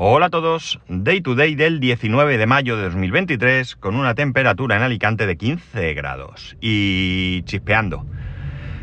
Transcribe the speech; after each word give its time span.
Hola 0.00 0.26
a 0.26 0.30
todos, 0.30 0.78
Day 0.86 1.20
to 1.22 1.34
Day 1.34 1.56
del 1.56 1.80
19 1.80 2.38
de 2.38 2.46
mayo 2.46 2.76
de 2.76 2.84
2023 2.84 3.74
con 3.74 3.96
una 3.96 4.14
temperatura 4.14 4.76
en 4.76 4.82
Alicante 4.82 5.26
de 5.26 5.36
15 5.36 5.92
grados 5.94 6.56
y 6.60 7.42
chispeando. 7.42 8.06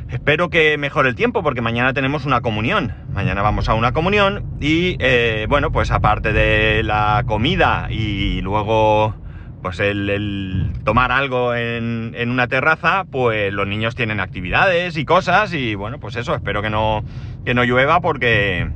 Espero 0.10 0.50
que 0.50 0.78
mejore 0.78 1.08
el 1.08 1.16
tiempo 1.16 1.42
porque 1.42 1.62
mañana 1.62 1.94
tenemos 1.94 2.26
una 2.26 2.42
comunión. 2.42 2.94
Mañana 3.14 3.42
vamos 3.44 3.70
a 3.70 3.76
una 3.76 3.94
comunión 3.94 4.58
y 4.60 4.98
eh, 5.00 5.46
bueno, 5.48 5.72
pues 5.72 5.90
aparte 5.90 6.34
de 6.34 6.84
la 6.84 7.24
comida 7.26 7.88
y 7.90 8.42
luego 8.42 9.16
pues 9.62 9.80
el, 9.80 10.74
tomar 10.84 11.14
algo 11.14 11.56
en, 11.56 12.12
en, 12.18 12.30
una 12.30 12.50
terraza, 12.50 13.06
pues 13.10 13.54
los 13.54 13.66
niños 13.66 13.96
tienen 13.96 14.20
actividades 14.20 14.98
y 14.98 15.06
cosas 15.06 15.54
y 15.54 15.76
bueno, 15.76 15.98
pues 15.98 16.18
eso, 16.18 16.36
espero 16.36 16.62
que 16.62 16.70
no, 16.70 17.06
que 17.46 17.54
no 17.54 17.64
llueva 17.64 18.02
porque, 18.02 18.70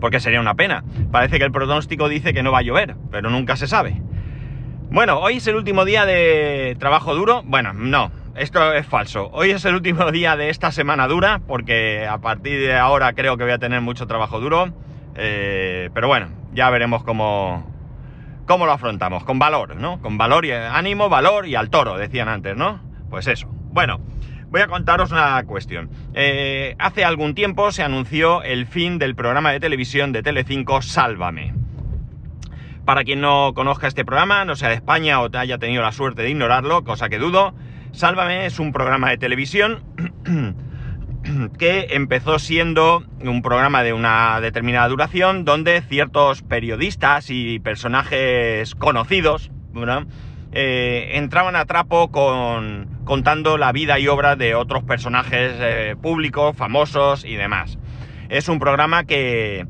porque 0.00 0.20
sería 0.20 0.40
una 0.40 0.54
pena. 0.54 0.84
Parece 1.10 1.38
que 1.38 1.44
el 1.44 1.52
pronóstico 1.52 2.08
dice 2.08 2.32
que 2.32 2.42
no 2.42 2.52
va 2.52 2.58
a 2.58 2.62
llover, 2.62 2.96
pero 3.10 3.30
nunca 3.30 3.56
se 3.56 3.66
sabe. 3.66 4.00
Bueno, 4.90 5.18
hoy 5.18 5.36
es 5.38 5.46
el 5.46 5.56
último 5.56 5.84
día 5.84 6.06
de 6.06 6.76
trabajo 6.78 7.14
duro. 7.14 7.42
Bueno, 7.44 7.72
no, 7.72 8.10
esto 8.36 8.72
es 8.72 8.86
falso. 8.86 9.30
Hoy 9.32 9.50
es 9.50 9.64
el 9.64 9.74
último 9.74 10.10
día 10.12 10.36
de 10.36 10.50
esta 10.50 10.70
semana 10.70 11.08
dura, 11.08 11.40
porque 11.46 12.06
a 12.06 12.18
partir 12.18 12.60
de 12.60 12.76
ahora 12.76 13.12
creo 13.12 13.36
que 13.36 13.44
voy 13.44 13.52
a 13.52 13.58
tener 13.58 13.80
mucho 13.80 14.06
trabajo 14.06 14.40
duro. 14.40 14.72
Eh, 15.16 15.90
pero 15.94 16.08
bueno, 16.08 16.28
ya 16.52 16.70
veremos 16.70 17.02
cómo, 17.02 17.66
cómo 18.46 18.66
lo 18.66 18.72
afrontamos. 18.72 19.24
Con 19.24 19.38
valor, 19.38 19.76
¿no? 19.76 20.00
Con 20.00 20.18
valor 20.18 20.44
y 20.44 20.52
ánimo, 20.52 21.08
valor 21.08 21.46
y 21.46 21.54
al 21.56 21.70
toro, 21.70 21.96
decían 21.96 22.28
antes, 22.28 22.56
¿no? 22.56 22.80
Pues 23.10 23.26
eso. 23.26 23.48
Bueno, 23.48 24.00
voy 24.56 24.62
a 24.62 24.68
contaros 24.68 25.12
una 25.12 25.42
cuestión. 25.44 25.90
Eh, 26.14 26.76
hace 26.78 27.04
algún 27.04 27.34
tiempo 27.34 27.72
se 27.72 27.82
anunció 27.82 28.42
el 28.42 28.66
fin 28.66 28.98
del 28.98 29.14
programa 29.14 29.52
de 29.52 29.60
televisión 29.60 30.12
de 30.12 30.22
Telecinco 30.22 30.80
Sálvame. 30.80 31.52
Para 32.86 33.04
quien 33.04 33.20
no 33.20 33.52
conozca 33.54 33.86
este 33.86 34.06
programa, 34.06 34.46
no 34.46 34.56
sea 34.56 34.70
de 34.70 34.76
España 34.76 35.20
o 35.20 35.30
te 35.30 35.36
haya 35.36 35.58
tenido 35.58 35.82
la 35.82 35.92
suerte 35.92 36.22
de 36.22 36.30
ignorarlo, 36.30 36.84
cosa 36.84 37.10
que 37.10 37.18
dudo, 37.18 37.54
Sálvame 37.92 38.46
es 38.46 38.58
un 38.58 38.72
programa 38.72 39.10
de 39.10 39.18
televisión 39.18 39.82
que 41.58 41.88
empezó 41.90 42.38
siendo 42.38 43.04
un 43.20 43.42
programa 43.42 43.82
de 43.82 43.92
una 43.92 44.40
determinada 44.40 44.88
duración 44.88 45.44
donde 45.44 45.82
ciertos 45.82 46.40
periodistas 46.40 47.26
y 47.28 47.58
personajes 47.58 48.74
conocidos 48.74 49.50
eh, 50.52 51.10
entraban 51.12 51.56
a 51.56 51.66
trapo 51.66 52.10
con, 52.10 52.95
contando 53.06 53.56
la 53.56 53.72
vida 53.72 53.98
y 53.98 54.08
obra 54.08 54.36
de 54.36 54.54
otros 54.54 54.84
personajes 54.84 55.54
eh, 55.58 55.96
públicos, 56.02 56.54
famosos 56.54 57.24
y 57.24 57.36
demás. 57.36 57.78
Es 58.28 58.50
un 58.50 58.58
programa 58.58 59.04
que, 59.04 59.66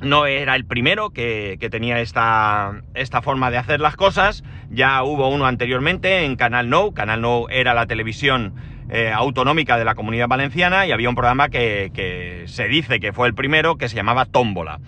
no 0.00 0.26
era 0.26 0.56
el 0.56 0.64
primero 0.64 1.10
que, 1.10 1.58
tenía 1.70 2.00
esta, 2.00 2.82
esta, 2.94 3.22
forma 3.22 3.50
de 3.50 3.58
hacer 3.58 3.80
las 3.80 3.96
cosas. 3.96 4.44
Ya 4.70 5.02
hubo 5.02 5.28
uno 5.28 5.46
anteriormente 5.46 6.24
en 6.24 6.36
Canal 6.36 6.68
No. 6.68 6.92
Canal 6.92 7.20
No 7.20 7.48
era 7.48 7.74
la 7.74 7.86
televisión 7.86 8.54
eh, 8.90 9.10
autonómica 9.12 9.78
de 9.78 9.84
la 9.84 9.94
comunidad 9.94 10.28
valenciana 10.28 10.86
y 10.86 10.92
había 10.92 11.08
un 11.08 11.14
programa 11.14 11.48
que, 11.48 11.90
que, 11.94 12.44
se 12.46 12.68
dice 12.68 13.00
que 13.00 13.12
fue 13.12 13.26
el 13.26 13.34
primero 13.34 13.76
que 13.76 13.88
se 13.88 13.96
llamaba 13.96 14.26
Tómbola. 14.26 14.80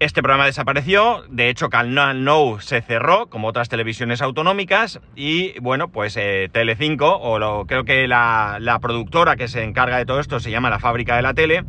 Este 0.00 0.22
programa 0.22 0.46
desapareció, 0.46 1.24
de 1.28 1.50
hecho 1.50 1.68
Canal 1.68 2.24
No 2.24 2.58
se 2.58 2.80
cerró, 2.80 3.26
como 3.26 3.48
otras 3.48 3.68
televisiones 3.68 4.22
autonómicas, 4.22 4.98
y 5.14 5.60
bueno, 5.60 5.88
pues 5.88 6.16
eh, 6.16 6.48
Telecinco, 6.50 7.18
o 7.18 7.38
lo, 7.38 7.66
creo 7.66 7.84
que 7.84 8.08
la, 8.08 8.56
la 8.60 8.78
productora 8.78 9.36
que 9.36 9.46
se 9.46 9.62
encarga 9.62 9.98
de 9.98 10.06
todo 10.06 10.18
esto 10.18 10.40
se 10.40 10.50
llama 10.50 10.70
La 10.70 10.78
Fábrica 10.78 11.16
de 11.16 11.22
la 11.22 11.34
Tele, 11.34 11.64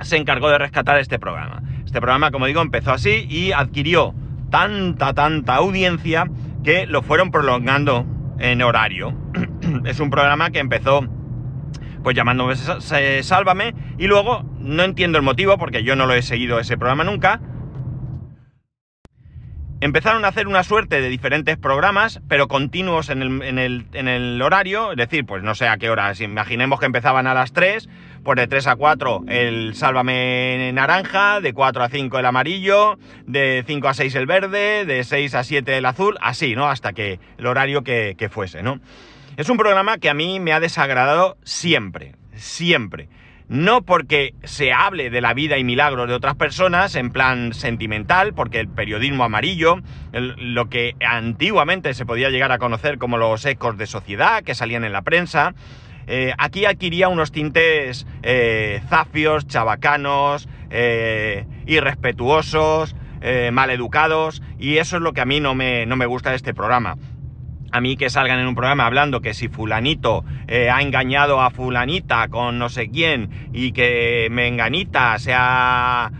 se 0.00 0.16
encargó 0.16 0.48
de 0.48 0.58
rescatar 0.58 1.00
este 1.00 1.18
programa. 1.18 1.60
Este 1.84 2.00
programa, 2.00 2.30
como 2.30 2.46
digo, 2.46 2.62
empezó 2.62 2.92
así 2.92 3.26
y 3.28 3.50
adquirió 3.50 4.14
tanta, 4.52 5.12
tanta 5.12 5.56
audiencia 5.56 6.30
que 6.62 6.86
lo 6.86 7.02
fueron 7.02 7.32
prolongando 7.32 8.06
en 8.38 8.62
horario. 8.62 9.12
es 9.86 9.98
un 9.98 10.10
programa 10.10 10.50
que 10.50 10.60
empezó 10.60 11.04
pues 12.04 12.14
llamándome 12.14 12.54
Sálvame 12.54 13.74
y 13.98 14.06
luego 14.06 14.44
no 14.70 14.84
entiendo 14.84 15.18
el 15.18 15.24
motivo 15.24 15.58
porque 15.58 15.82
yo 15.82 15.96
no 15.96 16.06
lo 16.06 16.14
he 16.14 16.22
seguido 16.22 16.58
ese 16.58 16.78
programa 16.78 17.04
nunca. 17.04 17.40
Empezaron 19.82 20.26
a 20.26 20.28
hacer 20.28 20.46
una 20.46 20.62
suerte 20.62 21.00
de 21.00 21.08
diferentes 21.08 21.56
programas, 21.56 22.20
pero 22.28 22.48
continuos 22.48 23.08
en 23.08 23.22
el, 23.22 23.42
en 23.42 23.58
el, 23.58 23.86
en 23.94 24.08
el 24.08 24.40
horario, 24.42 24.90
es 24.90 24.98
decir, 24.98 25.24
pues 25.24 25.42
no 25.42 25.54
sé 25.54 25.68
a 25.68 25.78
qué 25.78 25.88
hora, 25.88 26.14
si 26.14 26.24
imaginemos 26.24 26.78
que 26.78 26.84
empezaban 26.84 27.26
a 27.26 27.32
las 27.32 27.54
3, 27.54 27.88
pues 28.22 28.36
de 28.36 28.46
3 28.46 28.66
a 28.66 28.76
4 28.76 29.22
el 29.28 29.74
Sálvame 29.74 30.70
naranja, 30.74 31.40
de 31.40 31.54
4 31.54 31.82
a 31.82 31.88
5 31.88 32.18
el 32.18 32.26
amarillo, 32.26 32.98
de 33.24 33.64
5 33.66 33.88
a 33.88 33.94
6 33.94 34.14
el 34.16 34.26
verde, 34.26 34.84
de 34.84 35.02
6 35.02 35.34
a 35.34 35.44
7 35.44 35.78
el 35.78 35.86
azul, 35.86 36.18
así, 36.20 36.54
¿no? 36.54 36.68
Hasta 36.68 36.92
que 36.92 37.18
el 37.38 37.46
horario 37.46 37.82
que, 37.82 38.16
que 38.18 38.28
fuese, 38.28 38.62
¿no? 38.62 38.80
Es 39.38 39.48
un 39.48 39.56
programa 39.56 39.96
que 39.96 40.10
a 40.10 40.14
mí 40.14 40.40
me 40.40 40.52
ha 40.52 40.60
desagradado 40.60 41.38
siempre, 41.42 42.16
siempre. 42.34 43.08
No 43.50 43.82
porque 43.82 44.34
se 44.44 44.72
hable 44.72 45.10
de 45.10 45.20
la 45.20 45.34
vida 45.34 45.58
y 45.58 45.64
milagros 45.64 46.06
de 46.06 46.14
otras 46.14 46.36
personas 46.36 46.94
en 46.94 47.10
plan 47.10 47.52
sentimental, 47.52 48.32
porque 48.32 48.60
el 48.60 48.68
periodismo 48.68 49.24
amarillo, 49.24 49.80
lo 50.12 50.68
que 50.68 50.94
antiguamente 51.04 51.92
se 51.94 52.06
podía 52.06 52.30
llegar 52.30 52.52
a 52.52 52.58
conocer 52.58 52.98
como 52.98 53.18
los 53.18 53.44
ecos 53.44 53.76
de 53.76 53.88
sociedad 53.88 54.44
que 54.44 54.54
salían 54.54 54.84
en 54.84 54.92
la 54.92 55.02
prensa, 55.02 55.54
eh, 56.06 56.32
aquí 56.38 56.64
adquiría 56.64 57.08
unos 57.08 57.32
tintes 57.32 58.06
eh, 58.22 58.82
zafios, 58.88 59.48
chabacanos, 59.48 60.48
eh, 60.70 61.44
irrespetuosos, 61.66 62.94
maleducados, 63.52 64.42
y 64.58 64.78
eso 64.78 64.96
es 64.96 65.02
lo 65.02 65.12
que 65.12 65.20
a 65.20 65.26
mí 65.26 65.40
no 65.40 65.54
me, 65.54 65.84
no 65.86 65.96
me 65.96 66.06
gusta 66.06 66.30
de 66.30 66.36
este 66.36 66.54
programa 66.54 66.96
a 67.72 67.80
mí 67.80 67.96
que 67.96 68.10
salgan 68.10 68.40
en 68.40 68.46
un 68.46 68.54
programa 68.54 68.86
hablando 68.86 69.20
que 69.20 69.34
si 69.34 69.48
fulanito 69.48 70.24
eh, 70.48 70.70
ha 70.70 70.82
engañado 70.82 71.40
a 71.40 71.50
fulanita 71.50 72.28
con 72.28 72.58
no 72.58 72.68
sé 72.68 72.88
quién 72.88 73.50
y 73.52 73.72
que 73.72 74.28
menganita 74.30 75.18
se, 75.18 75.32
ha, 75.34 76.10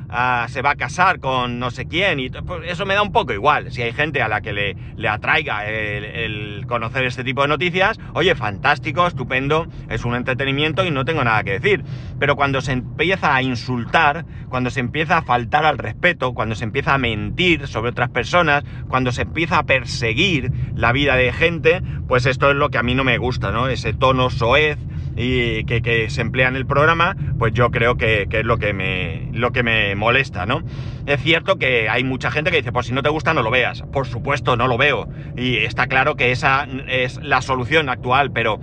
se 0.48 0.62
va 0.62 0.70
a 0.70 0.76
casar 0.76 1.20
con 1.20 1.58
no 1.58 1.70
sé 1.70 1.86
quién 1.86 2.20
y 2.20 2.30
pues 2.30 2.70
eso 2.70 2.86
me 2.86 2.94
da 2.94 3.02
un 3.02 3.12
poco 3.12 3.32
igual. 3.32 3.72
Si 3.72 3.82
hay 3.82 3.92
gente 3.92 4.22
a 4.22 4.28
la 4.28 4.40
que 4.40 4.52
le, 4.52 4.76
le 4.96 5.08
atraiga 5.08 5.66
el, 5.66 6.64
conocer 6.66 7.04
este 7.04 7.24
tipo 7.24 7.42
de 7.42 7.48
noticias, 7.48 7.98
oye, 8.14 8.34
fantástico, 8.34 9.06
estupendo, 9.06 9.66
es 9.88 10.04
un 10.04 10.14
entretenimiento 10.14 10.84
y 10.84 10.90
no 10.90 11.04
tengo 11.04 11.24
nada 11.24 11.42
que 11.42 11.58
decir. 11.58 11.84
Pero 12.18 12.36
cuando 12.36 12.60
se 12.60 12.72
empieza 12.72 13.34
a 13.34 13.42
insultar, 13.42 14.24
cuando 14.48 14.70
se 14.70 14.80
empieza 14.80 15.18
a 15.18 15.22
faltar 15.22 15.64
al 15.64 15.78
respeto, 15.78 16.32
cuando 16.32 16.54
se 16.54 16.64
empieza 16.64 16.94
a 16.94 16.98
mentir 16.98 17.66
sobre 17.66 17.90
otras 17.90 18.10
personas, 18.10 18.64
cuando 18.88 19.12
se 19.12 19.22
empieza 19.22 19.58
a 19.58 19.64
perseguir 19.64 20.52
la 20.74 20.92
vida 20.92 21.16
de 21.16 21.32
gente, 21.40 21.80
pues 22.06 22.26
esto 22.26 22.50
es 22.50 22.56
lo 22.56 22.68
que 22.68 22.76
a 22.76 22.82
mí 22.82 22.94
no 22.94 23.02
me 23.02 23.16
gusta, 23.16 23.50
¿no? 23.50 23.68
Ese 23.68 23.94
tono 23.94 24.28
soez 24.28 24.76
y 25.16 25.64
que, 25.64 26.10
se 26.10 26.20
emplea 26.20 26.48
en 26.48 26.56
el 26.56 26.66
programa, 26.66 27.16
pues 27.38 27.54
yo 27.54 27.70
creo 27.70 27.96
que, 27.96 28.28
es 28.30 28.44
lo 28.44 28.58
que, 28.58 28.74
me, 28.74 29.30
lo 29.32 29.50
que 29.50 29.62
me 29.62 29.94
molesta, 29.94 30.44
¿no? 30.44 30.62
Es 31.06 31.22
cierto 31.22 31.58
que 31.58 31.88
hay 31.88 32.04
mucha 32.04 32.30
gente 32.30 32.50
que 32.50 32.58
dice, 32.58 32.72
pues 32.72 32.86
si 32.86 32.92
no 32.92 33.02
te 33.02 33.08
gusta 33.08 33.32
no 33.32 33.42
lo 33.42 33.50
veas. 33.50 33.82
Por 33.90 34.06
supuesto, 34.06 34.54
no 34.56 34.68
lo 34.68 34.76
veo. 34.76 35.08
Y 35.34 35.56
está 35.56 35.86
claro 35.86 36.14
que 36.14 36.30
esa 36.30 36.68
es 36.88 37.16
la 37.22 37.40
solución 37.40 37.88
actual, 37.88 38.32
pero 38.32 38.60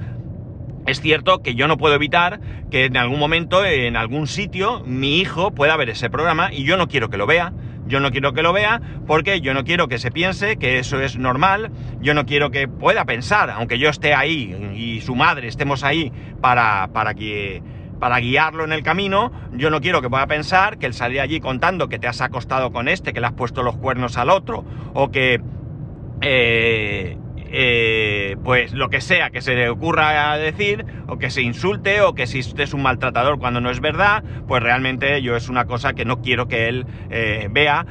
es 0.88 1.02
cierto 1.02 1.44
que 1.44 1.54
yo 1.54 1.68
no 1.68 1.78
puedo 1.78 1.96
evitar 1.96 2.40
que 2.72 2.86
en 2.86 2.96
algún 2.96 3.20
momento, 3.20 3.64
en 3.66 3.98
algún 3.98 4.26
sitio, 4.26 4.82
mi 4.86 5.20
hijo 5.20 5.52
pueda 5.52 5.76
ver 5.76 5.90
ese 5.90 6.10
programa 6.10 6.52
y 6.52 6.64
yo 6.64 6.78
no 6.78 6.88
quiero 6.88 7.10
que 7.10 7.18
lo 7.18 7.28
vea. 7.28 7.54
Yo 7.88 8.00
no 8.00 8.12
quiero 8.12 8.34
que 8.34 8.42
lo 8.42 8.52
vea 8.52 8.82
porque 9.06 9.40
yo 9.40 9.54
no 9.54 9.64
quiero 9.64 9.88
que 9.88 9.98
se 9.98 10.12
piense 10.12 10.58
que 10.58 10.80
eso 10.80 11.00
es 11.00 11.18
normal, 11.18 11.72
yo 12.02 12.14
no 12.14 12.26
quiero 12.26 12.52
que 12.52 12.68
pueda 12.68 13.06
pensar, 13.06 13.50
aunque 13.50 13.80
yo 13.80 13.90
esté 13.90 14.14
ahí 14.14 14.74
y 14.76 15.00
su 15.00 15.16
madre 15.16 15.48
estemos 15.48 15.86
ahí 15.86 16.12
para, 16.42 16.90
para 16.92 17.14
que 17.14 17.64
para 18.00 18.20
guiarlo 18.20 18.64
en 18.64 18.74
el 18.74 18.84
camino, 18.84 19.32
yo 19.54 19.70
no 19.70 19.82
quiero 19.82 20.02
que 20.02 20.10
pueda 20.10 20.28
pensar 20.28 20.78
que 20.78 20.86
él 20.86 20.94
salga 20.94 21.24
allí 21.24 21.40
contando 21.40 21.90
que 21.90 21.98
te 21.98 22.08
has 22.08 22.22
acostado 22.22 22.72
con 22.72 22.88
este, 22.88 23.14
que 23.14 23.22
le 23.22 23.28
has 23.28 23.34
puesto 23.34 23.64
los 23.64 23.78
cuernos 23.78 24.18
al 24.18 24.30
otro, 24.30 24.66
o 24.94 25.10
que 25.10 25.42
eh, 26.22 27.18
eh, 27.50 28.36
pues 28.44 28.74
lo 28.74 28.90
que 28.90 29.02
sea 29.02 29.30
que 29.30 29.42
se 29.42 29.56
le 29.56 29.70
ocurra 29.70 30.38
decir, 30.38 30.86
o 31.08 31.18
que 31.18 31.30
se 31.30 31.42
insulte, 31.42 32.02
o 32.02 32.14
que 32.14 32.28
si 32.28 32.40
usted 32.40 32.64
es 32.64 32.74
un 32.74 32.82
maltratador 32.82 33.40
cuando 33.40 33.62
no 33.62 33.70
es 33.70 33.80
verdad, 33.80 34.24
pues 34.48 34.62
realmente 34.62 35.22
yo 35.22 35.36
es 35.36 35.50
una 35.50 35.66
cosa 35.66 35.94
que 35.94 36.06
no 36.06 36.22
quiero 36.22 36.48
que 36.48 36.68
él 36.68 36.86
eh, 37.10 37.48
vea 37.52 37.86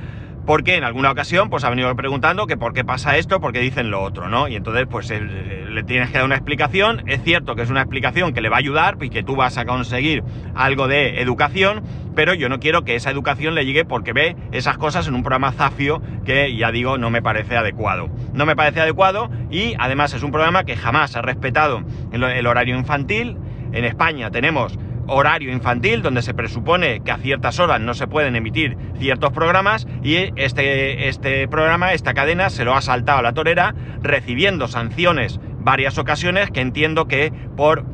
porque 0.47 0.77
en 0.77 0.85
alguna 0.85 1.11
ocasión 1.11 1.51
pues 1.51 1.65
ha 1.65 1.71
venido 1.71 1.95
preguntando 1.97 2.47
que 2.47 2.57
por 2.57 2.73
qué 2.73 2.85
pasa 2.85 3.17
esto, 3.17 3.41
por 3.41 3.53
qué 3.53 3.59
dicen 3.59 3.91
lo 3.91 4.01
otro, 4.01 4.29
¿no? 4.29 4.47
Y 4.47 4.55
entonces 4.55 4.87
pues 4.89 5.11
eh, 5.11 5.21
le 5.21 5.83
tienes 5.83 6.11
que 6.11 6.19
dar 6.19 6.25
una 6.25 6.37
explicación, 6.37 7.03
es 7.07 7.23
cierto 7.23 7.57
que 7.57 7.63
es 7.63 7.71
una 7.71 7.83
explicación 7.83 8.33
que 8.33 8.41
le 8.41 8.49
va 8.49 8.57
a 8.57 8.61
ayudar 8.61 8.97
y 9.01 9.11
que 9.11 9.25
tú 9.25 9.35
vas 9.35 9.59
a 9.59 9.65
conseguir 9.65 10.23
algo 10.55 10.87
de 10.87 11.21
educación, 11.21 11.83
pero 12.15 12.33
yo 12.33 12.49
no 12.49 12.61
quiero 12.61 12.85
que 12.85 12.95
esa 12.95 13.11
educación 13.11 13.57
le 13.57 13.67
llegue 13.67 13.85
porque 13.85 14.13
ve 14.13 14.37
esas 14.53 14.79
cosas 14.79 15.09
en 15.09 15.15
un 15.15 15.23
programa 15.23 15.51
zafio 15.53 16.01
que 16.25 16.57
ya 16.57 16.71
digo 16.71 16.97
no 16.97 17.11
me 17.11 17.23
parece 17.23 17.57
adecuado. 17.57 18.09
No 18.33 18.47
me 18.47 18.55
parece 18.55 18.81
adecuado 18.81 19.29
y 19.51 19.75
además 19.79 20.15
es 20.15 20.23
un 20.23 20.31
programa 20.31 20.65
que 20.65 20.77
jamás 20.77 21.17
ha 21.17 21.23
respetado 21.23 21.83
el, 22.13 22.23
el 22.23 22.47
horario 22.47 22.79
infantil. 22.79 23.37
En 23.73 23.85
España 23.85 24.31
tenemos 24.31 24.79
horario 25.07 25.53
infantil, 25.53 26.03
donde 26.03 26.23
se 26.23 26.35
presupone 26.35 27.01
que 27.01 27.11
a 27.11 27.19
ciertas 27.19 27.59
horas 27.61 27.81
no 27.81 27.95
se 27.95 28.07
pueden 28.07 28.37
emitir 28.37 28.77
ciertos 28.99 29.33
programas, 29.33 29.87
y 30.03 30.31
este, 30.37 31.09
este 31.09 31.49
programa, 31.49 31.93
esta 31.93 32.15
cadena, 32.15 32.51
se 32.51 32.65
lo 32.65 32.75
ha 32.75 32.83
saltado 32.83 33.19
a 33.19 33.23
la 33.23 33.33
torera, 33.33 33.75
recibiendo 34.03 34.69
sanciones 34.69 35.41
varias 35.59 35.99
ocasiones 35.99 36.51
que 36.51 36.61
entiendo 36.61 37.07
que 37.09 37.33
por 37.57 37.85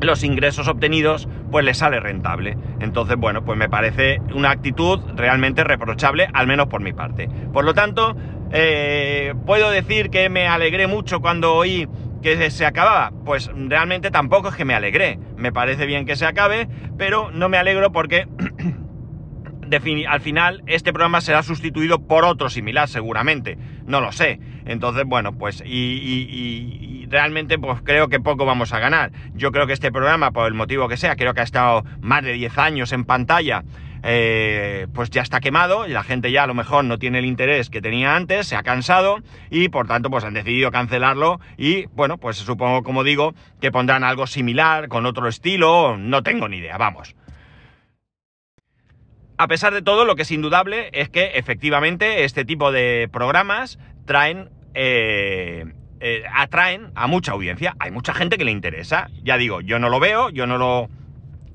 los 0.00 0.22
ingresos 0.22 0.68
obtenidos 0.68 1.28
pues 1.50 1.64
le 1.64 1.74
sale 1.74 2.00
rentable. 2.00 2.56
Entonces, 2.80 3.16
bueno, 3.16 3.44
pues 3.44 3.58
me 3.58 3.68
parece 3.68 4.20
una 4.34 4.50
actitud 4.50 5.00
realmente 5.16 5.64
reprochable, 5.64 6.28
al 6.32 6.46
menos 6.46 6.66
por 6.66 6.82
mi 6.82 6.92
parte. 6.92 7.28
Por 7.52 7.64
lo 7.64 7.74
tanto, 7.74 8.14
eh, 8.52 9.34
puedo 9.46 9.70
decir 9.70 10.10
que 10.10 10.28
me 10.28 10.46
alegré 10.46 10.86
mucho 10.86 11.20
cuando 11.20 11.54
oí 11.54 11.88
que 12.22 12.50
se 12.50 12.66
acababa. 12.66 13.12
Pues 13.24 13.50
realmente 13.54 14.10
tampoco 14.10 14.48
es 14.48 14.54
que 14.54 14.64
me 14.64 14.74
alegré. 14.74 15.18
Me 15.36 15.52
parece 15.52 15.86
bien 15.86 16.06
que 16.06 16.16
se 16.16 16.26
acabe, 16.26 16.68
pero 16.96 17.30
no 17.30 17.48
me 17.48 17.58
alegro 17.58 17.92
porque 17.92 18.26
al 19.76 20.20
final 20.20 20.62
este 20.66 20.92
programa 20.92 21.20
será 21.20 21.42
sustituido 21.42 22.00
por 22.00 22.24
otro 22.24 22.50
similar 22.50 22.88
seguramente. 22.88 23.58
No 23.86 24.00
lo 24.00 24.12
sé. 24.12 24.40
Entonces, 24.66 25.04
bueno, 25.06 25.32
pues 25.32 25.62
y 25.64 27.06
realmente 27.10 27.58
pues 27.58 27.80
creo 27.82 28.08
que 28.08 28.20
poco 28.20 28.44
vamos 28.44 28.72
a 28.72 28.78
ganar. 28.78 29.12
Yo 29.34 29.52
creo 29.52 29.66
que 29.66 29.72
este 29.72 29.90
programa, 29.90 30.30
por 30.30 30.46
el 30.46 30.54
motivo 30.54 30.88
que 30.88 30.96
sea, 30.96 31.16
creo 31.16 31.34
que 31.34 31.40
ha 31.40 31.44
estado 31.44 31.84
más 32.00 32.22
de 32.22 32.32
10 32.32 32.58
años 32.58 32.92
en 32.92 33.04
pantalla, 33.04 33.64
eh, 34.02 34.86
pues 34.94 35.10
ya 35.10 35.22
está 35.22 35.40
quemado 35.40 35.86
y 35.86 35.90
la 35.90 36.04
gente 36.04 36.30
ya 36.30 36.44
a 36.44 36.46
lo 36.46 36.54
mejor 36.54 36.84
no 36.84 36.98
tiene 36.98 37.18
el 37.18 37.24
interés 37.24 37.68
que 37.68 37.80
tenía 37.80 38.14
antes, 38.14 38.46
se 38.46 38.56
ha 38.56 38.62
cansado 38.62 39.18
y 39.50 39.68
por 39.70 39.88
tanto 39.88 40.08
pues 40.10 40.24
han 40.24 40.34
decidido 40.34 40.70
cancelarlo 40.70 41.40
y 41.56 41.86
bueno, 41.86 42.18
pues 42.18 42.36
supongo 42.36 42.82
como 42.82 43.02
digo 43.02 43.34
que 43.60 43.72
pondrán 43.72 44.04
algo 44.04 44.26
similar 44.26 44.88
con 44.88 45.04
otro 45.06 45.28
estilo, 45.28 45.96
no 45.96 46.22
tengo 46.22 46.48
ni 46.48 46.58
idea, 46.58 46.78
vamos. 46.78 47.16
A 49.38 49.46
pesar 49.46 49.72
de 49.72 49.82
todo, 49.82 50.04
lo 50.04 50.16
que 50.16 50.22
es 50.22 50.30
indudable 50.32 50.90
es 50.92 51.08
que 51.08 51.32
efectivamente 51.34 52.24
este 52.24 52.44
tipo 52.44 52.72
de 52.72 53.08
programas 53.12 53.78
traen 54.04 54.50
eh, 54.74 55.64
eh, 56.00 56.24
atraen 56.34 56.90
a 56.96 57.06
mucha 57.06 57.32
audiencia. 57.32 57.76
Hay 57.78 57.92
mucha 57.92 58.14
gente 58.14 58.36
que 58.36 58.44
le 58.44 58.50
interesa. 58.50 59.08
Ya 59.22 59.36
digo, 59.36 59.60
yo 59.60 59.78
no 59.78 59.88
lo 59.88 60.00
veo, 60.00 60.30
yo 60.30 60.46
no 60.46 60.58
lo, 60.58 60.88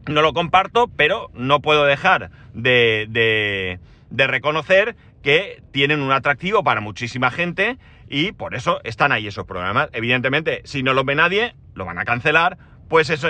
no 0.07 0.21
lo 0.21 0.33
comparto, 0.33 0.87
pero 0.95 1.29
no 1.33 1.61
puedo 1.61 1.83
dejar 1.83 2.31
de, 2.53 3.05
de, 3.09 3.79
de 4.09 4.27
reconocer 4.27 4.95
que 5.21 5.61
tienen 5.71 6.01
un 6.01 6.11
atractivo 6.11 6.63
para 6.63 6.81
muchísima 6.81 7.31
gente 7.31 7.77
y 8.09 8.31
por 8.31 8.55
eso 8.55 8.79
están 8.83 9.11
ahí 9.11 9.27
esos 9.27 9.45
programas. 9.45 9.89
Evidentemente, 9.91 10.61
si 10.63 10.83
no 10.83 10.93
lo 10.93 11.03
ve 11.03 11.15
nadie, 11.15 11.55
lo 11.73 11.83
van 11.83 11.99
a 11.99 12.05
cancelar, 12.05 12.57
pues 12.87 13.09
eso 13.09 13.27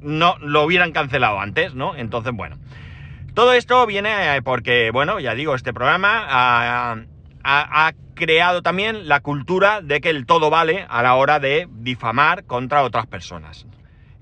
no 0.00 0.36
lo 0.40 0.64
hubieran 0.64 0.92
cancelado 0.92 1.40
antes, 1.40 1.74
¿no? 1.74 1.96
Entonces, 1.96 2.32
bueno. 2.32 2.56
Todo 3.36 3.52
esto 3.52 3.84
viene 3.84 4.40
porque, 4.44 4.90
bueno, 4.90 5.20
ya 5.20 5.34
digo, 5.34 5.54
este 5.54 5.74
programa 5.74 6.24
ha, 7.44 7.92
creado 8.14 8.62
también 8.62 9.08
la 9.08 9.20
cultura 9.20 9.82
de 9.82 10.00
que 10.00 10.08
el 10.08 10.24
todo 10.24 10.48
vale 10.48 10.86
a 10.88 11.02
la 11.02 11.16
hora 11.16 11.38
de 11.38 11.68
difamar 11.70 12.44
contra 12.44 12.82
otras 12.82 13.06
personas. 13.06 13.66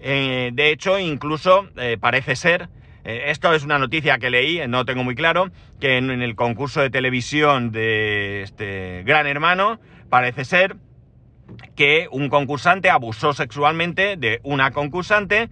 Eh, 0.00 0.50
de 0.52 0.72
hecho, 0.72 0.98
incluso 0.98 1.68
eh, 1.76 1.96
parece 2.00 2.34
ser, 2.34 2.68
eh, 3.04 3.26
esto 3.26 3.54
es 3.54 3.62
una 3.62 3.78
noticia 3.78 4.18
que 4.18 4.30
leí, 4.30 4.60
no 4.66 4.84
tengo 4.84 5.04
muy 5.04 5.14
claro, 5.14 5.52
que 5.78 5.96
en, 5.96 6.10
el 6.10 6.34
concurso 6.34 6.80
de 6.80 6.90
televisión 6.90 7.70
de 7.70 8.42
este 8.42 9.04
Gran 9.04 9.28
Hermano, 9.28 9.78
parece 10.10 10.44
ser 10.44 10.74
que 11.76 12.08
un 12.10 12.28
concursante 12.28 12.90
abusó 12.90 13.32
sexualmente 13.32 14.16
de 14.16 14.40
una 14.42 14.72
concursante, 14.72 15.50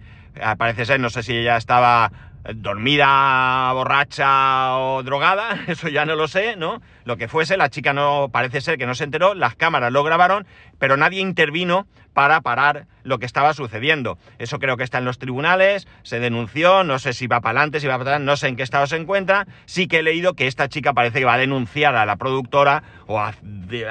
parece 0.57 0.83
ser, 0.83 0.99
no 0.99 1.09
sé 1.09 1.23
si 1.23 1.37
ella 1.37 1.55
estaba 1.55 2.11
dormida, 2.55 3.71
borracha 3.73 4.77
o 4.77 5.03
drogada, 5.03 5.63
eso 5.67 5.87
ya 5.87 6.05
no 6.05 6.15
lo 6.15 6.27
sé, 6.27 6.55
¿no? 6.55 6.81
Lo 7.05 7.17
que 7.17 7.27
fuese, 7.27 7.57
la 7.57 7.69
chica 7.69 7.93
no 7.93 8.29
parece 8.31 8.61
ser 8.61 8.77
que 8.77 8.85
no 8.85 8.95
se 8.95 9.05
enteró, 9.05 9.33
las 9.33 9.55
cámaras 9.55 9.91
lo 9.91 10.03
grabaron, 10.03 10.45
pero 10.79 10.97
nadie 10.97 11.21
intervino 11.21 11.87
para 12.13 12.41
parar 12.41 12.85
lo 13.03 13.17
que 13.17 13.25
estaba 13.25 13.53
sucediendo. 13.53 14.17
Eso 14.37 14.59
creo 14.59 14.77
que 14.77 14.83
está 14.83 14.99
en 14.99 15.05
los 15.05 15.17
tribunales, 15.17 15.87
se 16.03 16.19
denunció, 16.19 16.83
no 16.83 16.99
sé 16.99 17.13
si 17.13 17.27
va 17.27 17.41
para 17.41 17.59
adelante, 17.59 17.79
si 17.79 17.87
va 17.87 17.97
para 17.97 18.11
atrás, 18.11 18.21
no 18.21 18.37
sé 18.37 18.47
en 18.47 18.55
qué 18.55 18.63
estado 18.63 18.87
se 18.87 18.97
encuentra. 18.97 19.47
Sí 19.65 19.87
que 19.87 19.99
he 19.99 20.03
leído 20.03 20.33
que 20.33 20.47
esta 20.47 20.69
chica 20.69 20.93
parece 20.93 21.19
que 21.19 21.25
va 21.25 21.33
a 21.33 21.39
denunciar 21.39 21.95
a 21.95 22.05
la 22.05 22.17
productora 22.17 22.83
o 23.07 23.19
a 23.19 23.33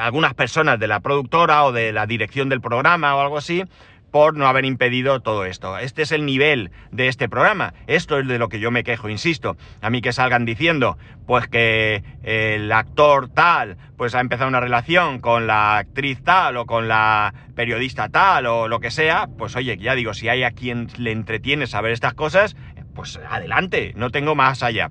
algunas 0.01 0.35
personas 0.35 0.79
de 0.79 0.87
la 0.87 1.01
productora 1.01 1.65
o 1.65 1.73
de 1.73 1.93
la 1.93 2.07
dirección 2.07 2.49
del 2.49 2.61
programa 2.61 3.17
o 3.17 3.21
algo 3.21 3.39
así 3.39 3.65
por 4.13 4.37
no 4.37 4.47
haber 4.47 4.65
impedido 4.65 5.21
todo 5.21 5.45
esto. 5.47 5.79
Este 5.79 6.03
es 6.03 6.13
el 6.13 6.25
nivel 6.25 6.71
de 6.93 7.09
este 7.09 7.29
programa. 7.29 7.75
Esto 7.89 8.19
es 8.19 8.29
de 8.29 8.39
lo 8.39 8.49
que 8.49 8.61
yo 8.61 8.71
me 8.71 8.85
quejo, 8.85 9.09
insisto. 9.09 9.57
A 9.81 9.91
mí 9.91 10.03
que 10.03 10.13
salgan 10.13 10.45
diciendo, 10.45 10.99
pues 11.27 11.49
que 11.49 12.05
el 12.23 12.71
actor 12.71 13.31
tal, 13.31 13.79
pues 13.97 14.15
ha 14.15 14.21
empezado 14.21 14.49
una 14.49 14.61
relación 14.61 15.19
con 15.19 15.47
la 15.47 15.79
actriz 15.79 16.23
tal 16.23 16.59
o 16.59 16.67
con 16.67 16.89
la 16.89 17.33
periodista 17.57 18.11
tal 18.11 18.47
o 18.47 18.69
lo 18.69 18.81
que 18.81 18.91
sea, 18.91 19.29
pues 19.39 19.57
oye, 19.57 19.79
ya 19.79 19.95
digo, 19.95 20.13
si 20.13 20.29
hay 20.29 20.43
a 20.45 20.51
quien 20.51 20.89
le 20.99 21.11
entretiene 21.11 21.67
saber 21.67 21.93
estas 21.93 22.13
cosas, 22.13 22.55
pues 22.95 23.19
adelante, 23.29 23.95
no 23.97 24.11
tengo 24.11 24.35
más 24.35 24.63
allá. 24.63 24.91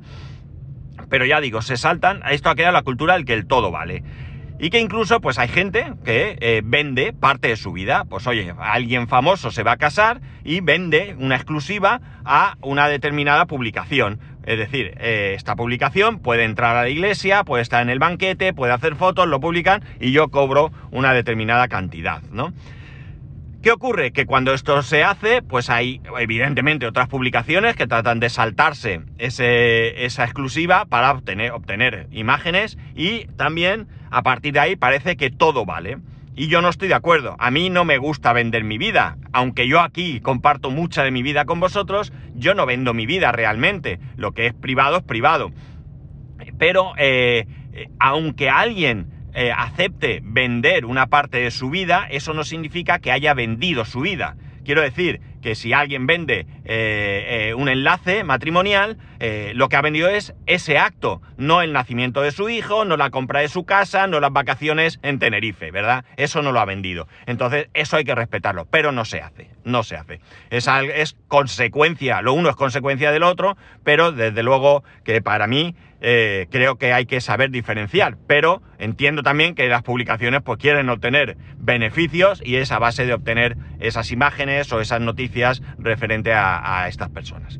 Pero 1.09 1.25
ya 1.25 1.39
digo, 1.41 1.61
se 1.61 1.77
saltan, 1.77 2.21
esto 2.29 2.49
ha 2.49 2.55
quedado 2.55 2.73
la 2.73 2.81
cultura 2.81 3.13
del 3.13 3.25
que 3.25 3.33
el 3.33 3.45
todo 3.45 3.69
vale. 3.69 4.03
Y 4.63 4.69
que 4.69 4.79
incluso 4.79 5.21
pues 5.21 5.39
hay 5.39 5.47
gente 5.47 5.91
que 6.05 6.37
eh, 6.39 6.61
vende 6.63 7.13
parte 7.13 7.47
de 7.47 7.55
su 7.55 7.71
vida. 7.71 8.05
Pues 8.07 8.27
oye, 8.27 8.53
alguien 8.59 9.07
famoso 9.07 9.49
se 9.49 9.63
va 9.63 9.71
a 9.71 9.77
casar 9.77 10.21
y 10.43 10.61
vende 10.61 11.15
una 11.17 11.35
exclusiva 11.35 11.99
a 12.23 12.57
una 12.61 12.87
determinada 12.87 13.47
publicación. 13.47 14.19
Es 14.45 14.59
decir, 14.59 14.93
eh, 14.99 15.33
esta 15.35 15.55
publicación 15.55 16.19
puede 16.19 16.43
entrar 16.43 16.75
a 16.75 16.83
la 16.83 16.89
iglesia, 16.89 17.43
puede 17.43 17.63
estar 17.63 17.81
en 17.81 17.89
el 17.89 17.97
banquete, 17.97 18.53
puede 18.53 18.71
hacer 18.71 18.93
fotos, 18.95 19.27
lo 19.27 19.39
publican 19.39 19.83
y 19.99 20.11
yo 20.11 20.29
cobro 20.29 20.71
una 20.91 21.11
determinada 21.11 21.67
cantidad, 21.67 22.21
¿no? 22.31 22.53
¿Qué 23.61 23.71
ocurre? 23.71 24.11
Que 24.11 24.25
cuando 24.25 24.55
esto 24.55 24.81
se 24.81 25.03
hace, 25.03 25.43
pues 25.43 25.69
hay 25.69 26.01
evidentemente 26.19 26.87
otras 26.87 27.07
publicaciones 27.07 27.75
que 27.75 27.85
tratan 27.85 28.19
de 28.19 28.31
saltarse 28.31 29.01
esa 29.19 30.23
exclusiva 30.23 30.85
para 30.85 31.11
obtener, 31.11 32.07
imágenes 32.09 32.79
y 32.95 33.25
también 33.37 33.87
a 34.09 34.23
partir 34.23 34.53
de 34.53 34.61
ahí 34.61 34.75
parece 34.75 35.15
que 35.15 35.29
todo 35.29 35.63
vale. 35.63 35.99
Y 36.35 36.47
yo 36.47 36.63
no 36.63 36.69
estoy 36.69 36.87
de 36.87 36.95
acuerdo. 36.95 37.35
A 37.37 37.51
mí 37.51 37.69
no 37.69 37.85
me 37.85 37.99
gusta 37.99 38.33
vender 38.33 38.63
mi 38.63 38.79
vida. 38.79 39.17
Aunque 39.31 39.67
yo 39.67 39.81
aquí 39.81 40.21
comparto 40.21 40.71
mucha 40.71 41.03
de 41.03 41.11
mi 41.11 41.21
vida 41.21 41.45
con 41.45 41.59
vosotros, 41.59 42.11
yo 42.33 42.55
no 42.55 42.65
vendo 42.65 42.95
mi 42.95 43.05
vida 43.05 43.31
realmente. 43.31 43.99
Lo 44.15 44.31
que 44.31 44.47
es 44.47 44.55
privado 44.55 44.97
es 44.97 45.03
privado. 45.03 45.51
Pero 46.57 46.93
eh, 46.97 47.45
eh, 47.73 47.89
aunque 47.99 48.49
alguien 48.49 49.20
eh, 49.33 49.51
acepte 49.55 50.21
vender 50.23 50.85
una 50.85 51.07
parte 51.07 51.37
de 51.37 51.51
su 51.51 51.69
vida, 51.69 52.07
eso 52.09 52.33
no 52.33 52.43
significa 52.43 52.99
que 52.99 53.11
haya 53.11 53.33
vendido 53.33 53.85
su 53.85 54.01
vida. 54.01 54.35
Quiero 54.65 54.81
decir 54.81 55.21
que 55.41 55.55
si 55.55 55.73
alguien 55.73 56.05
vende 56.05 56.45
eh, 56.65 57.47
eh, 57.49 57.53
un 57.55 57.67
enlace 57.67 58.23
matrimonial, 58.23 58.97
lo 59.53 59.69
que 59.69 59.75
ha 59.75 59.81
vendido 59.81 60.09
es 60.09 60.33
ese 60.47 60.79
acto, 60.79 61.21
no 61.37 61.61
el 61.61 61.73
nacimiento 61.73 62.21
de 62.21 62.31
su 62.31 62.49
hijo, 62.49 62.85
no 62.85 62.97
la 62.97 63.11
compra 63.11 63.41
de 63.41 63.49
su 63.49 63.65
casa, 63.65 64.07
no 64.07 64.19
las 64.19 64.33
vacaciones 64.33 64.99
en 65.03 65.19
Tenerife, 65.19 65.69
¿verdad? 65.69 66.05
Eso 66.17 66.41
no 66.41 66.51
lo 66.51 66.59
ha 66.59 66.65
vendido. 66.65 67.07
Entonces, 67.27 67.69
eso 67.75 67.97
hay 67.97 68.03
que 68.03 68.15
respetarlo, 68.15 68.65
pero 68.65 68.91
no 68.91 69.05
se 69.05 69.21
hace, 69.21 69.49
no 69.63 69.83
se 69.83 69.95
hace. 69.95 70.21
Es, 70.49 70.67
es 70.95 71.15
consecuencia, 71.27 72.21
lo 72.23 72.33
uno 72.33 72.49
es 72.49 72.55
consecuencia 72.55 73.11
del 73.11 73.21
otro, 73.21 73.57
pero 73.83 74.11
desde 74.11 74.41
luego 74.41 74.83
que 75.03 75.21
para 75.21 75.45
mí 75.45 75.75
eh, 76.03 76.47
creo 76.49 76.77
que 76.77 76.93
hay 76.93 77.05
que 77.05 77.21
saber 77.21 77.51
diferenciar, 77.51 78.17
pero 78.27 78.63
entiendo 78.79 79.21
también 79.21 79.53
que 79.53 79.67
las 79.67 79.83
publicaciones 79.83 80.41
pues 80.41 80.57
quieren 80.57 80.89
obtener 80.89 81.37
beneficios 81.57 82.41
y 82.43 82.55
es 82.55 82.71
a 82.71 82.79
base 82.79 83.05
de 83.05 83.13
obtener 83.13 83.55
esas 83.79 84.11
imágenes 84.11 84.71
o 84.73 84.81
esas 84.81 84.99
noticias 84.99 85.61
referente 85.77 86.33
a, 86.33 86.87
estas 86.87 87.09
personas. 87.09 87.59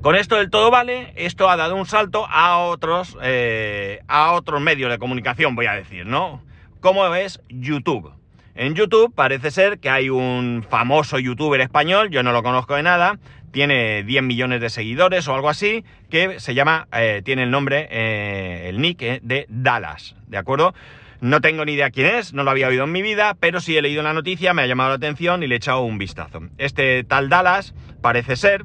Con 0.00 0.14
esto 0.14 0.36
del 0.36 0.50
todo 0.50 0.70
vale, 0.70 1.12
esto 1.16 1.50
ha 1.50 1.56
dado 1.56 1.74
un 1.74 1.86
salto 1.86 2.26
a 2.28 2.58
otros, 2.58 3.16
eh, 3.22 4.00
a 4.06 4.32
otros 4.32 4.60
medios 4.60 4.90
de 4.90 4.98
comunicación, 4.98 5.56
voy 5.56 5.66
a 5.66 5.72
decir, 5.72 6.06
¿no? 6.06 6.42
Como 6.80 7.12
es 7.14 7.40
YouTube. 7.48 8.12
En 8.54 8.74
YouTube 8.74 9.14
parece 9.14 9.50
ser 9.50 9.78
que 9.78 9.88
hay 9.88 10.10
un 10.10 10.64
famoso 10.68 11.18
youtuber 11.18 11.60
español, 11.60 12.10
yo 12.10 12.22
no 12.22 12.32
lo 12.32 12.42
conozco 12.42 12.74
de 12.74 12.82
nada, 12.82 13.18
tiene 13.52 14.02
10 14.02 14.22
millones 14.24 14.60
de 14.60 14.70
seguidores 14.70 15.28
o 15.28 15.34
algo 15.34 15.48
así, 15.48 15.84
que 16.10 16.40
se 16.40 16.54
llama, 16.54 16.88
eh, 16.92 17.22
tiene 17.24 17.44
el 17.44 17.50
nombre, 17.50 17.86
eh, 17.90 18.68
el 18.68 18.80
nick 18.80 19.02
eh, 19.02 19.20
de 19.22 19.46
Dallas, 19.48 20.16
¿de 20.26 20.38
acuerdo? 20.38 20.74
No 21.20 21.40
tengo 21.40 21.64
ni 21.64 21.74
idea 21.74 21.90
quién 21.90 22.06
es, 22.06 22.32
no 22.32 22.42
lo 22.42 22.50
había 22.50 22.66
oído 22.66 22.84
en 22.84 22.92
mi 22.92 23.02
vida, 23.02 23.36
pero 23.38 23.60
sí 23.60 23.76
he 23.76 23.82
leído 23.82 24.02
la 24.02 24.12
noticia, 24.12 24.54
me 24.54 24.62
ha 24.62 24.66
llamado 24.66 24.88
la 24.88 24.96
atención 24.96 25.42
y 25.42 25.46
le 25.46 25.54
he 25.54 25.58
echado 25.58 25.82
un 25.82 25.98
vistazo. 25.98 26.40
Este 26.58 27.04
tal 27.04 27.28
Dallas 27.28 27.74
parece 28.00 28.34
ser 28.34 28.64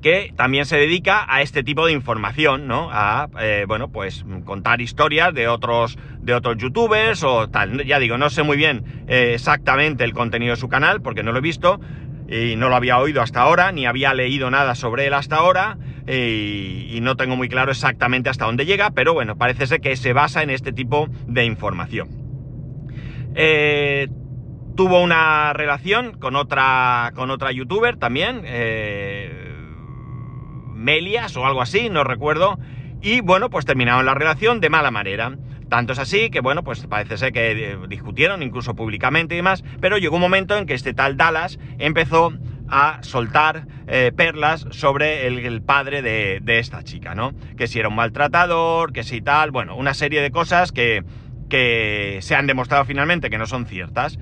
que 0.00 0.32
también 0.36 0.66
se 0.66 0.76
dedica 0.76 1.24
a 1.28 1.42
este 1.42 1.64
tipo 1.64 1.86
de 1.86 1.92
información, 1.92 2.66
¿no? 2.66 2.90
A, 2.92 3.28
bueno, 3.68 3.90
pues 3.92 4.24
contar 4.44 4.80
historias 4.80 5.32
de 5.32 5.46
otros, 5.46 5.96
de 6.18 6.34
otros 6.34 6.56
youtubers 6.58 7.22
o 7.22 7.48
tal. 7.48 7.84
Ya 7.84 8.00
digo, 8.00 8.18
no 8.18 8.28
sé 8.28 8.42
muy 8.42 8.56
bien 8.56 9.04
exactamente 9.06 10.02
el 10.02 10.12
contenido 10.12 10.54
de 10.54 10.60
su 10.60 10.68
canal 10.68 11.02
porque 11.02 11.22
no 11.22 11.30
lo 11.30 11.38
he 11.38 11.42
visto, 11.42 11.80
y 12.32 12.56
no 12.56 12.70
lo 12.70 12.76
había 12.76 12.98
oído 12.98 13.20
hasta 13.20 13.42
ahora, 13.42 13.72
ni 13.72 13.84
había 13.84 14.14
leído 14.14 14.50
nada 14.50 14.74
sobre 14.74 15.06
él 15.06 15.12
hasta 15.12 15.36
ahora, 15.36 15.76
y, 16.06 16.98
no 17.02 17.16
tengo 17.16 17.36
muy 17.36 17.48
claro 17.48 17.72
exactamente 17.72 18.30
hasta 18.30 18.46
dónde 18.46 18.64
llega, 18.64 18.90
pero 18.92 19.12
bueno, 19.12 19.36
parece 19.36 19.66
ser 19.66 19.80
que 19.80 19.96
se 19.96 20.12
basa 20.12 20.42
en 20.42 20.50
este 20.50 20.72
tipo 20.72 21.08
de 21.26 21.44
información. 21.44 22.08
Eh, 23.34 24.08
tuvo 24.76 25.02
una 25.02 25.52
relación 25.52 26.12
con 26.18 26.36
otra, 26.36 27.12
con 27.14 27.30
otra 27.30 27.52
youtuber 27.52 27.98
también, 27.98 28.42
eh, 28.44 29.52
Melias 30.74 31.36
o 31.36 31.44
algo 31.44 31.60
así, 31.60 31.90
no 31.90 32.02
recuerdo, 32.02 32.58
y 33.02 33.20
bueno, 33.20 33.50
pues 33.50 33.66
terminaron 33.66 34.06
la 34.06 34.14
relación 34.14 34.60
de 34.60 34.70
mala 34.70 34.90
manera. 34.90 35.36
Tanto 35.72 35.94
es 35.94 35.98
así 35.98 36.28
que, 36.28 36.40
bueno, 36.40 36.62
pues 36.64 36.86
parece 36.86 37.16
ser 37.16 37.32
que 37.32 37.52
eh, 37.52 37.78
discutieron 37.88 38.42
incluso 38.42 38.74
públicamente 38.74 39.34
y 39.34 39.38
demás, 39.38 39.64
pero 39.80 39.96
llegó 39.96 40.16
un 40.16 40.20
momento 40.20 40.54
en 40.58 40.66
que 40.66 40.74
este 40.74 40.92
tal 40.92 41.16
Dallas 41.16 41.58
empezó 41.78 42.34
a 42.68 43.02
soltar 43.02 43.66
eh, 43.86 44.12
perlas 44.14 44.66
sobre 44.68 45.26
el, 45.26 45.62
padre 45.62 46.02
de, 46.02 46.58
esta 46.58 46.82
chica, 46.82 47.14
¿no? 47.14 47.32
Que 47.56 47.68
si 47.68 47.78
era 47.78 47.88
un 47.88 47.94
maltratador, 47.94 48.92
que 48.92 49.02
si 49.02 49.22
tal, 49.22 49.50
bueno, 49.50 49.74
una 49.74 49.94
serie 49.94 50.20
de 50.20 50.30
cosas 50.30 50.72
que, 50.72 51.04
que 51.48 52.18
se 52.20 52.34
han 52.34 52.46
demostrado 52.46 52.84
finalmente 52.84 53.30
que 53.30 53.38
no 53.38 53.46
son 53.46 53.64
ciertas. 53.64 54.18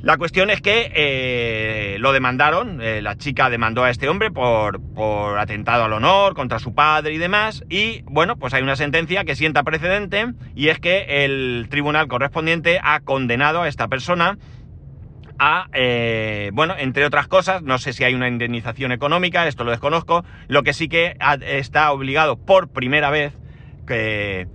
La 0.00 0.16
cuestión 0.16 0.48
es 0.48 0.60
que 0.60 0.92
eh, 0.94 1.96
lo 1.98 2.12
demandaron, 2.12 2.80
eh, 2.80 3.02
la 3.02 3.16
chica 3.16 3.50
demandó 3.50 3.82
a 3.82 3.90
este 3.90 4.08
hombre 4.08 4.30
por, 4.30 4.80
por, 4.94 5.38
atentado 5.40 5.84
al 5.84 5.92
honor 5.92 6.34
contra 6.34 6.60
su 6.60 6.72
padre 6.72 7.14
y 7.14 7.18
demás, 7.18 7.64
y 7.68 8.02
bueno, 8.02 8.36
pues 8.36 8.54
hay 8.54 8.62
una 8.62 8.76
sentencia 8.76 9.24
que 9.24 9.34
sienta 9.34 9.64
precedente 9.64 10.34
y 10.54 10.68
es 10.68 10.78
que 10.78 11.24
el 11.24 11.66
tribunal 11.68 12.06
correspondiente 12.06 12.78
ha 12.80 13.00
condenado 13.00 13.62
a 13.62 13.68
esta 13.68 13.88
persona 13.88 14.38
a, 15.40 15.66
eh, 15.72 16.50
bueno, 16.52 16.74
entre 16.78 17.04
otras 17.04 17.26
cosas, 17.26 17.62
no 17.62 17.78
sé 17.78 17.92
si 17.92 18.04
hay 18.04 18.14
una 18.14 18.28
indemnización 18.28 18.92
económica, 18.92 19.48
esto 19.48 19.64
lo 19.64 19.72
desconozco, 19.72 20.24
lo 20.46 20.62
que 20.62 20.74
sí 20.74 20.88
que 20.88 21.16
está 21.42 21.90
obligado 21.90 22.36
por 22.36 22.68
primera 22.68 23.10
vez 23.10 23.36
que 23.84 24.46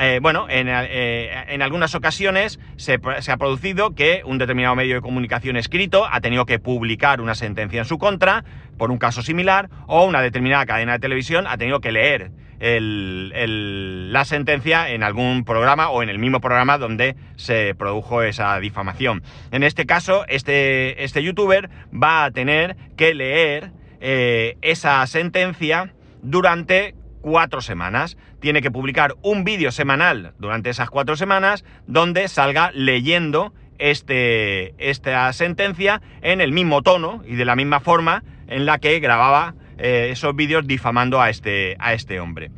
eh, 0.00 0.18
bueno, 0.22 0.46
eh, 0.48 1.44
en, 1.48 1.62
algunas 1.62 1.94
ocasiones 1.94 2.58
se, 2.76 2.94
ha 2.94 3.36
producido 3.36 3.94
que 3.94 4.22
un 4.24 4.38
determinado 4.38 4.76
medio 4.76 4.96
de 4.96 5.00
comunicación 5.00 5.56
escrito 5.56 6.06
ha 6.10 6.20
tenido 6.20 6.46
que 6.46 6.58
publicar 6.58 7.20
una 7.20 7.34
sentencia 7.34 7.80
en 7.80 7.84
su 7.84 7.98
contra 7.98 8.44
por 8.76 8.90
un 8.90 8.98
caso 8.98 9.22
similar 9.22 9.68
o 9.86 10.04
una 10.04 10.22
determinada 10.22 10.66
cadena 10.66 10.92
de 10.92 10.98
televisión 11.00 11.46
ha 11.46 11.56
tenido 11.56 11.80
que 11.80 11.92
leer 11.92 12.30
la 12.60 14.24
sentencia 14.24 14.90
en 14.90 15.04
algún 15.04 15.44
programa 15.44 15.90
o 15.90 16.02
en 16.02 16.08
el 16.08 16.18
mismo 16.18 16.40
programa 16.40 16.76
donde 16.76 17.14
se 17.36 17.74
produjo 17.76 18.22
esa 18.22 18.58
difamación. 18.58 19.22
En 19.52 19.62
este 19.62 19.86
caso, 19.86 20.24
este, 20.26 21.04
este 21.04 21.22
youtuber 21.22 21.70
va 21.92 22.24
a 22.24 22.30
tener 22.32 22.76
que 22.96 23.14
leer 23.14 23.70
eh, 24.00 24.56
esa 24.62 25.06
sentencia 25.06 25.94
durante 26.22 26.94
cuatro 27.20 27.60
semanas. 27.60 28.16
Tiene 28.40 28.62
que 28.62 28.70
publicar 28.70 29.14
un 29.22 29.44
vídeo 29.44 29.72
semanal 29.72 30.34
durante 30.38 30.70
esas 30.70 30.90
cuatro 30.90 31.16
semanas 31.16 31.64
donde 31.86 32.28
salga 32.28 32.70
leyendo 32.72 33.52
este, 33.78 34.74
esta 34.78 35.32
sentencia 35.32 36.00
en 36.22 36.40
el 36.40 36.52
mismo 36.52 36.82
tono 36.82 37.22
y 37.26 37.36
de 37.36 37.44
la 37.44 37.56
misma 37.56 37.80
forma 37.80 38.22
en 38.48 38.66
la 38.66 38.78
que 38.78 38.98
grababa 39.00 39.54
eh, 39.78 40.08
esos 40.10 40.34
vídeos 40.34 40.66
difamando 40.66 41.20
a 41.20 41.30
este, 41.30 41.76
a 41.78 41.94
este 41.94 42.20
hombre. 42.20 42.50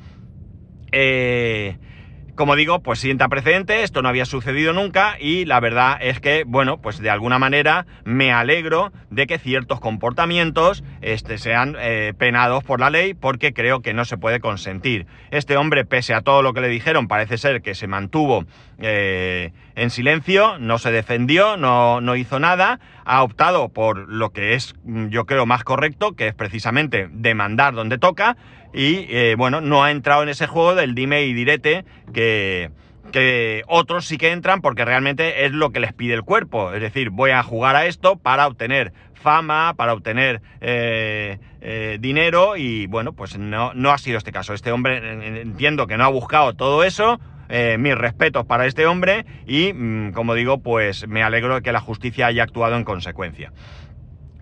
Eh, 0.92 1.76
como 2.34 2.56
digo, 2.56 2.80
pues 2.80 2.98
sienta 2.98 3.28
precedente, 3.28 3.82
esto 3.82 4.02
no 4.02 4.08
había 4.08 4.24
sucedido 4.24 4.72
nunca 4.72 5.16
y 5.18 5.44
la 5.44 5.60
verdad 5.60 5.98
es 6.00 6.20
que, 6.20 6.44
bueno, 6.46 6.78
pues 6.78 6.98
de 6.98 7.10
alguna 7.10 7.38
manera 7.38 7.86
me 8.04 8.32
alegro 8.32 8.92
de 9.10 9.26
que 9.26 9.38
ciertos 9.38 9.80
comportamientos 9.80 10.84
este, 11.00 11.38
sean 11.38 11.76
eh, 11.80 12.12
penados 12.16 12.64
por 12.64 12.80
la 12.80 12.90
ley 12.90 13.14
porque 13.14 13.52
creo 13.52 13.80
que 13.80 13.94
no 13.94 14.04
se 14.04 14.16
puede 14.16 14.40
consentir. 14.40 15.06
Este 15.30 15.56
hombre, 15.56 15.84
pese 15.84 16.14
a 16.14 16.22
todo 16.22 16.42
lo 16.42 16.52
que 16.52 16.60
le 16.60 16.68
dijeron, 16.68 17.08
parece 17.08 17.38
ser 17.38 17.62
que 17.62 17.74
se 17.74 17.86
mantuvo 17.86 18.44
eh, 18.78 19.52
en 19.80 19.88
silencio, 19.88 20.58
no 20.58 20.76
se 20.76 20.92
defendió, 20.92 21.56
no, 21.56 22.02
no 22.02 22.14
hizo 22.14 22.38
nada, 22.38 22.80
ha 23.06 23.22
optado 23.22 23.70
por 23.70 24.10
lo 24.10 24.30
que 24.30 24.52
es, 24.52 24.74
yo 24.84 25.24
creo, 25.24 25.46
más 25.46 25.64
correcto, 25.64 26.12
que 26.12 26.28
es 26.28 26.34
precisamente 26.34 27.08
demandar 27.10 27.72
donde 27.72 27.96
toca 27.96 28.36
y 28.74 29.06
eh, 29.08 29.36
bueno, 29.38 29.62
no 29.62 29.82
ha 29.82 29.90
entrado 29.90 30.22
en 30.22 30.28
ese 30.28 30.46
juego 30.46 30.74
del 30.74 30.94
dime 30.94 31.22
y 31.22 31.32
direte 31.32 31.86
que, 32.12 32.70
que 33.10 33.62
otros 33.68 34.04
sí 34.04 34.18
que 34.18 34.32
entran 34.32 34.60
porque 34.60 34.84
realmente 34.84 35.46
es 35.46 35.52
lo 35.52 35.70
que 35.70 35.80
les 35.80 35.94
pide 35.94 36.12
el 36.12 36.24
cuerpo. 36.24 36.74
Es 36.74 36.82
decir, 36.82 37.08
voy 37.08 37.30
a 37.30 37.42
jugar 37.42 37.74
a 37.74 37.86
esto 37.86 38.16
para 38.16 38.46
obtener 38.46 38.92
fama, 39.14 39.72
para 39.78 39.94
obtener 39.94 40.42
eh, 40.60 41.38
eh, 41.62 41.96
dinero 42.00 42.58
y 42.58 42.86
bueno, 42.86 43.14
pues 43.14 43.38
no, 43.38 43.72
no 43.72 43.92
ha 43.92 43.98
sido 43.98 44.18
este 44.18 44.30
caso. 44.30 44.52
Este 44.52 44.72
hombre 44.72 45.40
entiendo 45.40 45.86
que 45.86 45.96
no 45.96 46.04
ha 46.04 46.08
buscado 46.08 46.52
todo 46.52 46.84
eso. 46.84 47.18
Mis 47.78 47.94
respetos 47.96 48.46
para 48.46 48.66
este 48.66 48.86
hombre 48.86 49.24
y, 49.46 49.72
mm, 49.72 50.12
como 50.12 50.34
digo, 50.34 50.58
pues 50.58 51.08
me 51.08 51.22
alegro 51.22 51.56
de 51.56 51.62
que 51.62 51.72
la 51.72 51.80
justicia 51.80 52.26
haya 52.26 52.44
actuado 52.44 52.76
en 52.76 52.84
consecuencia. 52.84 53.52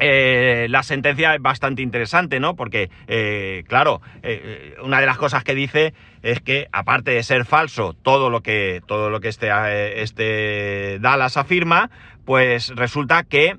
Eh, 0.00 0.66
la 0.70 0.82
sentencia 0.82 1.34
es 1.34 1.42
bastante 1.42 1.82
interesante, 1.82 2.38
¿no? 2.38 2.54
Porque, 2.54 2.90
eh, 3.08 3.64
claro, 3.66 4.00
eh, 4.22 4.76
una 4.82 5.00
de 5.00 5.06
las 5.06 5.18
cosas 5.18 5.42
que 5.42 5.54
dice 5.54 5.92
es 6.22 6.40
que, 6.40 6.68
aparte 6.72 7.10
de 7.10 7.22
ser 7.22 7.44
falso 7.44 7.94
todo 7.94 8.30
lo 8.30 8.42
que, 8.42 8.80
todo 8.86 9.10
lo 9.10 9.20
que 9.20 9.28
este, 9.28 10.02
este 10.02 10.98
Dallas 11.00 11.36
afirma, 11.36 11.90
pues 12.24 12.68
resulta 12.76 13.24
que 13.24 13.56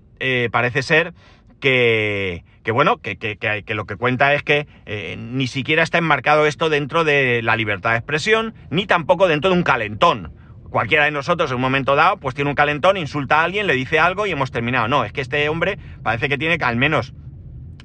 parece 0.51 0.83
ser 0.83 1.13
que, 1.59 2.43
que 2.63 2.71
bueno, 2.71 2.97
que, 2.97 3.63
lo 3.67 3.85
que 3.85 3.95
cuenta 3.95 4.33
es 4.33 4.43
que 4.43 4.67
ni 5.17 5.47
siquiera 5.47 5.83
está 5.83 5.97
enmarcado 5.97 6.45
esto 6.45 6.69
dentro 6.69 7.03
de 7.03 7.41
la 7.43 7.55
libertad 7.55 7.91
de 7.91 7.97
expresión, 7.97 8.53
ni 8.69 8.85
tampoco 8.85 9.27
dentro 9.27 9.49
de 9.51 9.57
un 9.57 9.63
calentón 9.63 10.33
cualquiera 10.69 11.05
de 11.05 11.11
nosotros 11.11 11.49
en 11.51 11.55
un 11.55 11.61
momento 11.61 11.95
dado, 11.95 12.17
pues 12.17 12.35
tiene 12.35 12.49
un 12.49 12.55
calentón, 12.55 12.97
insulta 12.97 13.41
a 13.41 13.43
alguien, 13.43 13.67
le 13.67 13.73
dice 13.73 13.99
algo 13.99 14.25
y 14.25 14.31
hemos 14.31 14.51
terminado. 14.51 14.87
No, 14.87 15.03
es 15.03 15.11
que 15.11 15.21
este 15.21 15.49
hombre 15.49 15.77
parece 16.03 16.29
que 16.29 16.37
tiene 16.37 16.57
al 16.63 16.75
menos 16.75 17.13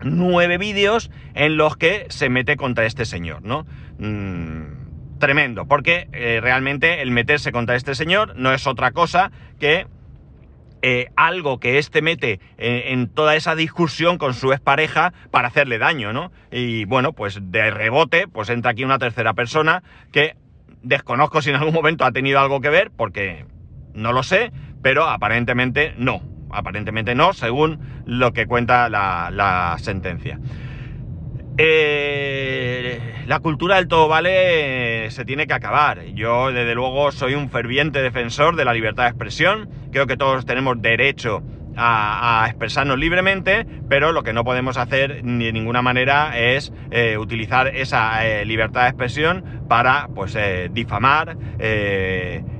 nueve 0.02 0.58
vídeos 0.58 1.10
en 1.34 1.56
los 1.56 1.76
que 1.76 2.06
se 2.10 2.28
mete 2.28 2.56
contra 2.56 2.84
este 2.84 3.04
señor, 3.04 3.42
¿no? 3.42 3.66
Mm, 3.98 5.18
tremendo, 5.18 5.66
porque 5.66 6.08
eh, 6.12 6.40
realmente 6.42 7.00
el 7.00 7.10
meterse 7.10 7.52
contra 7.52 7.76
este 7.76 7.94
señor 7.94 8.34
no 8.36 8.52
es 8.52 8.66
otra 8.66 8.92
cosa 8.92 9.30
que 9.58 9.86
eh, 10.86 11.08
algo 11.16 11.60
que 11.60 11.78
éste 11.78 12.02
mete 12.02 12.40
en, 12.58 12.98
en, 12.98 13.08
toda 13.08 13.36
esa 13.36 13.54
discusión 13.54 14.18
con 14.18 14.34
su 14.34 14.52
expareja 14.52 15.12
para 15.30 15.48
hacerle 15.48 15.78
daño, 15.78 16.12
¿no? 16.12 16.30
Y 16.50 16.84
bueno, 16.84 17.12
pues 17.12 17.38
de 17.40 17.70
rebote, 17.70 18.28
pues 18.28 18.50
entra 18.50 18.72
aquí 18.72 18.84
una 18.84 18.98
tercera 18.98 19.32
persona 19.34 19.82
que 20.12 20.36
Desconozco 20.84 21.40
si 21.40 21.48
en 21.48 21.56
algún 21.56 21.72
momento 21.72 22.04
ha 22.04 22.12
tenido 22.12 22.38
algo 22.38 22.60
que 22.60 22.68
ver, 22.68 22.90
porque 22.94 23.46
no 23.94 24.12
lo 24.12 24.22
sé, 24.22 24.52
pero 24.82 25.08
aparentemente 25.08 25.94
no. 25.96 26.20
Aparentemente 26.50 27.14
no, 27.14 27.32
según 27.32 27.80
lo 28.04 28.34
que 28.34 28.46
cuenta 28.46 28.90
la, 28.90 29.76
sentencia. 29.80 30.38
Eh, 31.56 33.24
la 33.26 33.38
cultura 33.38 33.76
del 33.76 33.86
todo 33.86 34.08
vale 34.08 35.10
se 35.10 35.24
tiene 35.24 35.46
que 35.46 35.54
acabar. 35.54 36.04
Yo, 36.14 36.52
desde 36.52 36.74
luego, 36.74 37.12
soy 37.12 37.34
un 37.34 37.48
ferviente 37.50 38.02
defensor 38.02 38.56
de 38.56 38.64
la 38.64 38.74
libertad 38.74 39.04
de 39.04 39.10
expresión. 39.10 39.68
Creo 39.92 40.06
que 40.06 40.16
todos 40.16 40.44
tenemos 40.46 40.80
derecho 40.82 41.42
a, 41.76 42.46
expresarnos 42.48 42.98
libremente, 42.98 43.66
pero 43.88 44.12
lo 44.12 44.22
que 44.22 44.32
no 44.32 44.44
podemos 44.44 44.76
hacer 44.76 45.24
ni 45.24 45.46
de 45.46 45.52
ninguna 45.52 45.82
manera 45.82 46.38
es 46.38 46.72
eh, 46.90 47.18
utilizar 47.18 47.68
esa 47.68 48.26
eh, 48.26 48.44
libertad 48.44 48.82
de 48.82 48.88
expresión 48.88 49.64
para 49.68 50.08
pues 50.14 50.34
eh, 50.36 50.70
difamar, 50.72 51.36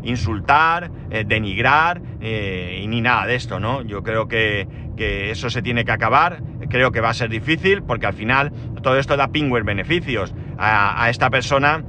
insultar, 0.03 0.91
denigrar 1.27 2.01
y 2.21 2.87
ni 2.87 3.01
nada 3.01 3.27
de 3.27 3.35
esto, 3.35 3.61
¿no? 3.61 3.83
Yo 3.83 4.03
creo 4.03 4.27
que, 4.27 4.67
eso 4.97 5.51
se 5.51 5.61
tiene 5.61 5.85
que 5.85 5.93
acabar, 5.93 6.41
creo 6.69 6.93
que 6.93 7.01
va 7.01 7.11
a 7.11 7.15
ser 7.15 7.31
difícil 7.31 7.83
porque 7.83 8.07
al 8.07 8.15
final 8.15 8.53
todo 8.83 8.99
esto 8.99 9.17
da 9.17 9.29
pingües 9.29 9.65
beneficios 9.65 10.35
a, 10.59 11.09
esta 11.11 11.31
persona 11.31 11.83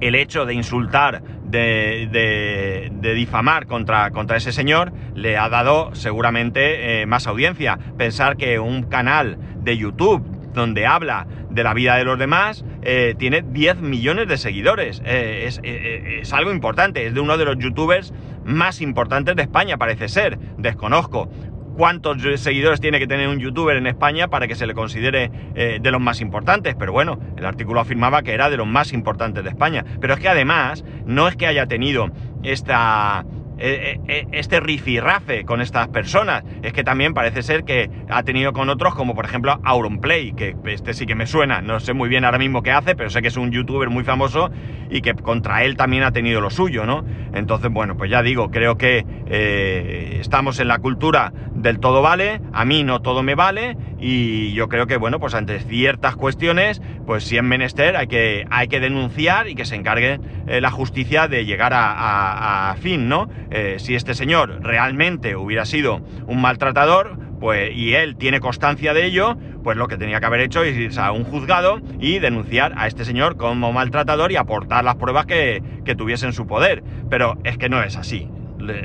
el 0.00 0.14
hecho 0.14 0.46
de 0.46 0.54
insultar, 0.54 1.22
de, 1.44 2.90
difamar 3.14 3.66
contra, 3.66 4.10
contra, 4.10 4.36
ese 4.36 4.52
señor, 4.52 4.92
le 5.14 5.36
ha 5.36 5.48
dado 5.48 5.94
seguramente 5.94 7.02
eh, 7.02 7.06
más 7.06 7.28
audiencia. 7.28 7.78
Pensar 7.96 8.36
que 8.36 8.58
un 8.58 8.82
canal 8.82 9.38
de 9.62 9.76
YouTube 9.76 10.24
donde 10.52 10.86
habla 10.86 11.26
de 11.50 11.62
la 11.62 11.74
vida 11.74 11.96
de 11.96 12.04
los 12.04 12.18
demás, 12.18 12.64
eh, 12.82 13.14
tiene 13.18 13.42
10 13.42 13.80
millones 13.80 14.28
de 14.28 14.36
seguidores. 14.36 15.02
Eh, 15.04 15.44
es, 15.46 15.60
es, 15.62 16.32
algo 16.32 16.52
importante, 16.52 17.06
es 17.06 17.14
de 17.14 17.20
uno 17.20 17.36
de 17.38 17.44
los 17.44 17.58
youtubers 17.58 18.12
más 18.44 18.80
importantes 18.80 19.36
de 19.36 19.42
España, 19.42 19.76
parece 19.76 20.08
ser. 20.08 20.38
Desconozco 20.58 21.30
cuántos 21.76 22.22
seguidores 22.40 22.80
tiene 22.80 22.98
que 22.98 23.06
tener 23.06 23.28
un 23.28 23.38
youtuber 23.38 23.76
en 23.76 23.86
España 23.86 24.28
para 24.28 24.46
que 24.46 24.54
se 24.54 24.66
le 24.66 24.74
considere 24.74 25.30
eh, 25.54 25.78
de 25.80 25.90
los 25.90 26.00
más 26.00 26.20
importantes, 26.20 26.74
pero 26.78 26.92
bueno, 26.92 27.18
el 27.36 27.44
artículo 27.44 27.80
afirmaba 27.80 28.22
que 28.22 28.32
era 28.32 28.50
de 28.50 28.56
los 28.56 28.66
más 28.66 28.92
importantes 28.92 29.42
de 29.44 29.50
España. 29.50 29.84
Pero 30.00 30.14
es 30.14 30.20
que 30.20 30.28
además, 30.28 30.84
no 31.06 31.28
es 31.28 31.36
que 31.36 31.46
haya 31.46 31.66
tenido 31.66 32.10
esta, 32.42 33.24
este 33.58 34.60
rifirrafe 34.60 35.44
con 35.44 35.60
estas 35.60 35.88
personas. 35.88 36.42
Es 36.62 36.72
que 36.72 36.84
también 36.84 37.14
parece 37.14 37.42
ser 37.42 37.64
que 37.64 37.90
ha 38.08 38.22
tenido 38.22 38.52
con 38.52 38.68
otros, 38.68 38.94
como 38.94 39.14
por 39.14 39.24
ejemplo 39.24 39.60
Auronplay, 39.62 40.32
que 40.32 40.56
este 40.66 40.94
sí 40.94 41.06
que 41.06 41.14
me 41.14 41.26
suena, 41.26 41.60
no 41.60 41.80
sé 41.80 41.92
muy 41.92 42.08
bien 42.08 42.24
ahora 42.24 42.38
mismo 42.38 42.62
qué 42.62 42.72
hace, 42.72 42.94
pero 42.94 43.10
sé 43.10 43.22
que 43.22 43.28
es 43.28 43.36
un 43.36 43.50
youtuber 43.52 43.88
muy 43.90 44.04
famoso 44.04 44.50
y 44.90 45.00
que 45.00 45.14
contra 45.14 45.64
él 45.64 45.76
también 45.76 46.02
ha 46.02 46.12
tenido 46.12 46.40
lo 46.40 46.50
suyo, 46.50 46.84
¿no? 46.84 47.04
Entonces, 47.34 47.70
bueno, 47.70 47.96
pues 47.96 48.10
ya 48.10 48.22
digo, 48.22 48.50
creo 48.50 48.76
que 48.76 49.04
eh, 49.26 50.18
estamos 50.20 50.58
en 50.60 50.68
la 50.68 50.78
cultura 50.78 51.32
del 51.54 51.78
todo 51.78 52.02
vale, 52.02 52.40
a 52.52 52.64
mí 52.64 52.84
no 52.84 53.00
todo 53.00 53.22
me 53.22 53.34
vale, 53.34 53.76
y 53.98 54.52
yo 54.52 54.68
creo 54.68 54.86
que, 54.86 54.96
bueno, 54.96 55.20
pues 55.20 55.34
ante 55.34 55.60
ciertas 55.60 56.16
cuestiones, 56.16 56.82
pues 57.06 57.24
si 57.24 57.36
es 57.36 57.42
menester 57.42 57.96
hay 57.96 58.08
que, 58.08 58.46
hay 58.50 58.68
que 58.68 58.80
denunciar 58.80 59.48
y 59.48 59.54
que 59.54 59.64
se 59.64 59.76
encargue 59.76 60.20
la 60.46 60.70
justicia 60.70 61.28
de 61.28 61.44
llegar 61.44 61.72
a 61.74 62.74
fin, 62.80 63.08
¿no? 63.08 63.28
Eh, 63.54 63.76
si 63.78 63.94
este 63.94 64.14
señor 64.14 64.62
realmente 64.62 65.36
hubiera 65.36 65.66
sido 65.66 66.00
un 66.26 66.40
maltratador, 66.40 67.18
pues, 67.38 67.76
y 67.76 67.92
él 67.92 68.16
tiene 68.16 68.40
constancia 68.40 68.94
de 68.94 69.04
ello, 69.04 69.36
pues 69.62 69.76
lo 69.76 69.88
que 69.88 69.98
tenía 69.98 70.20
que 70.20 70.26
haber 70.26 70.40
hecho 70.40 70.62
es 70.62 70.74
irse 70.74 71.00
a 71.00 71.12
un 71.12 71.24
juzgado 71.24 71.80
y 72.00 72.18
denunciar 72.18 72.72
a 72.76 72.86
este 72.86 73.04
señor 73.04 73.36
como 73.36 73.72
maltratador 73.72 74.32
y 74.32 74.36
aportar 74.36 74.84
las 74.84 74.94
pruebas 74.94 75.26
que, 75.26 75.62
que 75.84 75.94
tuviese 75.94 76.24
en 76.24 76.32
su 76.32 76.46
poder. 76.46 76.82
Pero 77.10 77.36
es 77.44 77.58
que 77.58 77.68
no 77.68 77.82
es 77.82 77.96
así. 77.96 78.30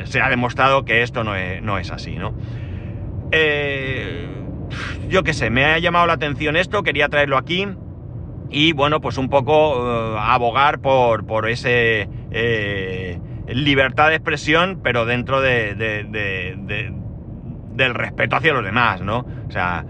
Se 0.04 0.20
ha 0.20 0.30
demostrado 0.30 0.84
que 0.84 1.02
esto 1.02 1.24
no 1.24 1.36
es, 1.36 1.92
así, 1.92 2.16
¿no? 2.16 2.36
Eh, 3.32 4.28
yo 5.08 5.24
qué 5.24 5.34
sé, 5.34 5.50
me 5.50 5.64
ha 5.64 5.80
llamado 5.80 6.08
la 6.08 6.14
atención 6.14 6.58
esto, 6.58 6.84
quería 6.84 7.08
traerlo 7.08 7.38
aquí 7.38 7.68
y 8.50 8.74
bueno, 8.74 9.00
pues 9.00 9.18
un 9.18 9.30
poco 9.30 10.16
eh, 10.16 10.18
abogar 10.20 10.80
por, 10.80 11.26
por 11.26 11.48
ese 11.48 12.10
libertad 13.54 14.10
de 14.10 14.16
expresión, 14.16 14.80
pero 14.84 15.06
dentro 15.06 15.42
de, 15.42 15.76
del 17.74 17.94
respeto 17.94 18.36
hacia 18.36 18.54
los 18.54 18.64
demás, 18.64 19.02
¿no? 19.02 19.26
O 19.48 19.52
sea, 19.52 19.86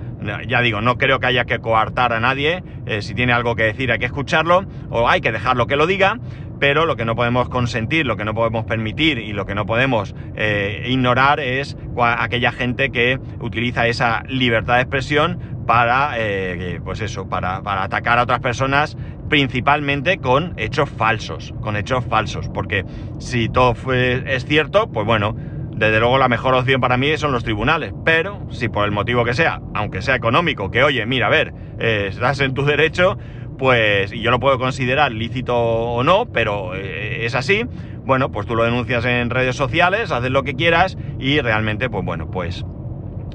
ya 0.48 0.62
digo, 0.62 0.82
no 0.82 0.98
creo 0.98 1.20
que 1.20 1.28
haya 1.28 1.46
que 1.46 1.60
coartar 1.60 2.14
a 2.14 2.20
nadie, 2.20 2.64
eh, 2.86 3.02
si 3.02 3.14
tiene 3.14 3.34
algo 3.34 3.56
que 3.56 3.64
decir 3.64 3.92
hay 3.92 4.00
que 4.00 4.06
escucharlo, 4.06 4.66
o 4.90 5.08
hay 5.08 5.22
que 5.22 5.32
dejarlo 5.32 5.68
que 5.68 5.76
lo 5.76 5.88
diga, 5.88 6.20
pero 6.60 6.86
lo 6.86 6.96
que 6.96 7.06
no 7.06 7.16
podemos 7.16 7.50
consentir, 7.50 8.06
lo 8.06 8.18
que 8.18 8.26
no 8.26 8.34
podemos 8.34 8.66
permitir 8.66 9.20
y 9.20 9.32
lo 9.32 9.46
que 9.46 9.56
no 9.56 9.66
podemos 9.66 10.16
eh, 10.36 10.86
ignorar 10.88 11.40
es 11.40 11.78
aquella 11.98 12.52
gente 12.52 12.90
que 12.90 13.20
utiliza 13.40 13.88
esa 13.88 14.24
libertad 14.28 14.76
de 14.76 14.82
expresión 14.82 15.40
para, 15.68 16.14
eh, 16.18 16.80
pues 16.84 17.02
eso, 17.02 17.30
para 17.30 17.62
atacar 17.84 18.18
a 18.20 18.24
otras 18.24 18.40
personas 18.40 18.98
principalmente 19.30 20.18
con 20.18 20.54
hechos 20.58 20.90
falsos, 20.90 21.54
con 21.62 21.76
hechos 21.76 22.06
falsos, 22.06 22.50
porque 22.50 22.86
si 23.20 23.50
todo 23.50 23.76
es 23.94 24.46
cierto, 24.46 24.88
pues 24.88 25.06
bueno, 25.06 25.36
desde 25.78 26.00
luego 26.00 26.18
la 26.18 26.28
mejor 26.28 26.56
opción 26.56 26.82
para 26.82 26.98
mí 26.98 27.16
son 27.18 27.32
los 27.32 27.44
tribunales, 27.44 27.94
pero 28.04 28.48
si 28.50 28.68
por 28.68 28.86
el 28.86 28.92
motivo 28.92 29.24
que 29.24 29.34
sea, 29.34 29.62
aunque 29.76 30.02
sea 30.02 30.16
económico, 30.16 30.72
que 30.72 30.84
oye, 30.84 31.06
mira, 31.06 31.28
a 31.28 31.30
ver, 31.30 31.54
eh, 31.80 32.08
estás 32.10 32.40
en 32.40 32.54
tu 32.54 32.66
derecho, 32.66 33.18
pues, 33.58 34.12
y 34.14 34.22
yo 34.22 34.32
lo 34.32 34.40
puedo 34.40 34.58
considerar 34.58 35.12
lícito 35.12 35.56
o 35.56 36.04
no, 36.04 36.26
pero 36.26 36.76
eh, 36.76 37.26
es 37.26 37.36
así, 37.36 37.66
bueno, 38.06 38.32
pues 38.32 38.48
tú 38.48 38.56
lo 38.56 38.64
denuncias 38.64 39.06
en 39.06 39.30
redes 39.30 39.56
sociales, 39.56 40.12
haces 40.12 40.32
lo 40.32 40.44
que 40.44 40.56
quieras 40.56 40.98
y 41.20 41.40
realmente, 41.42 41.90
pues 41.90 42.04
bueno, 42.04 42.30
pues... 42.32 42.66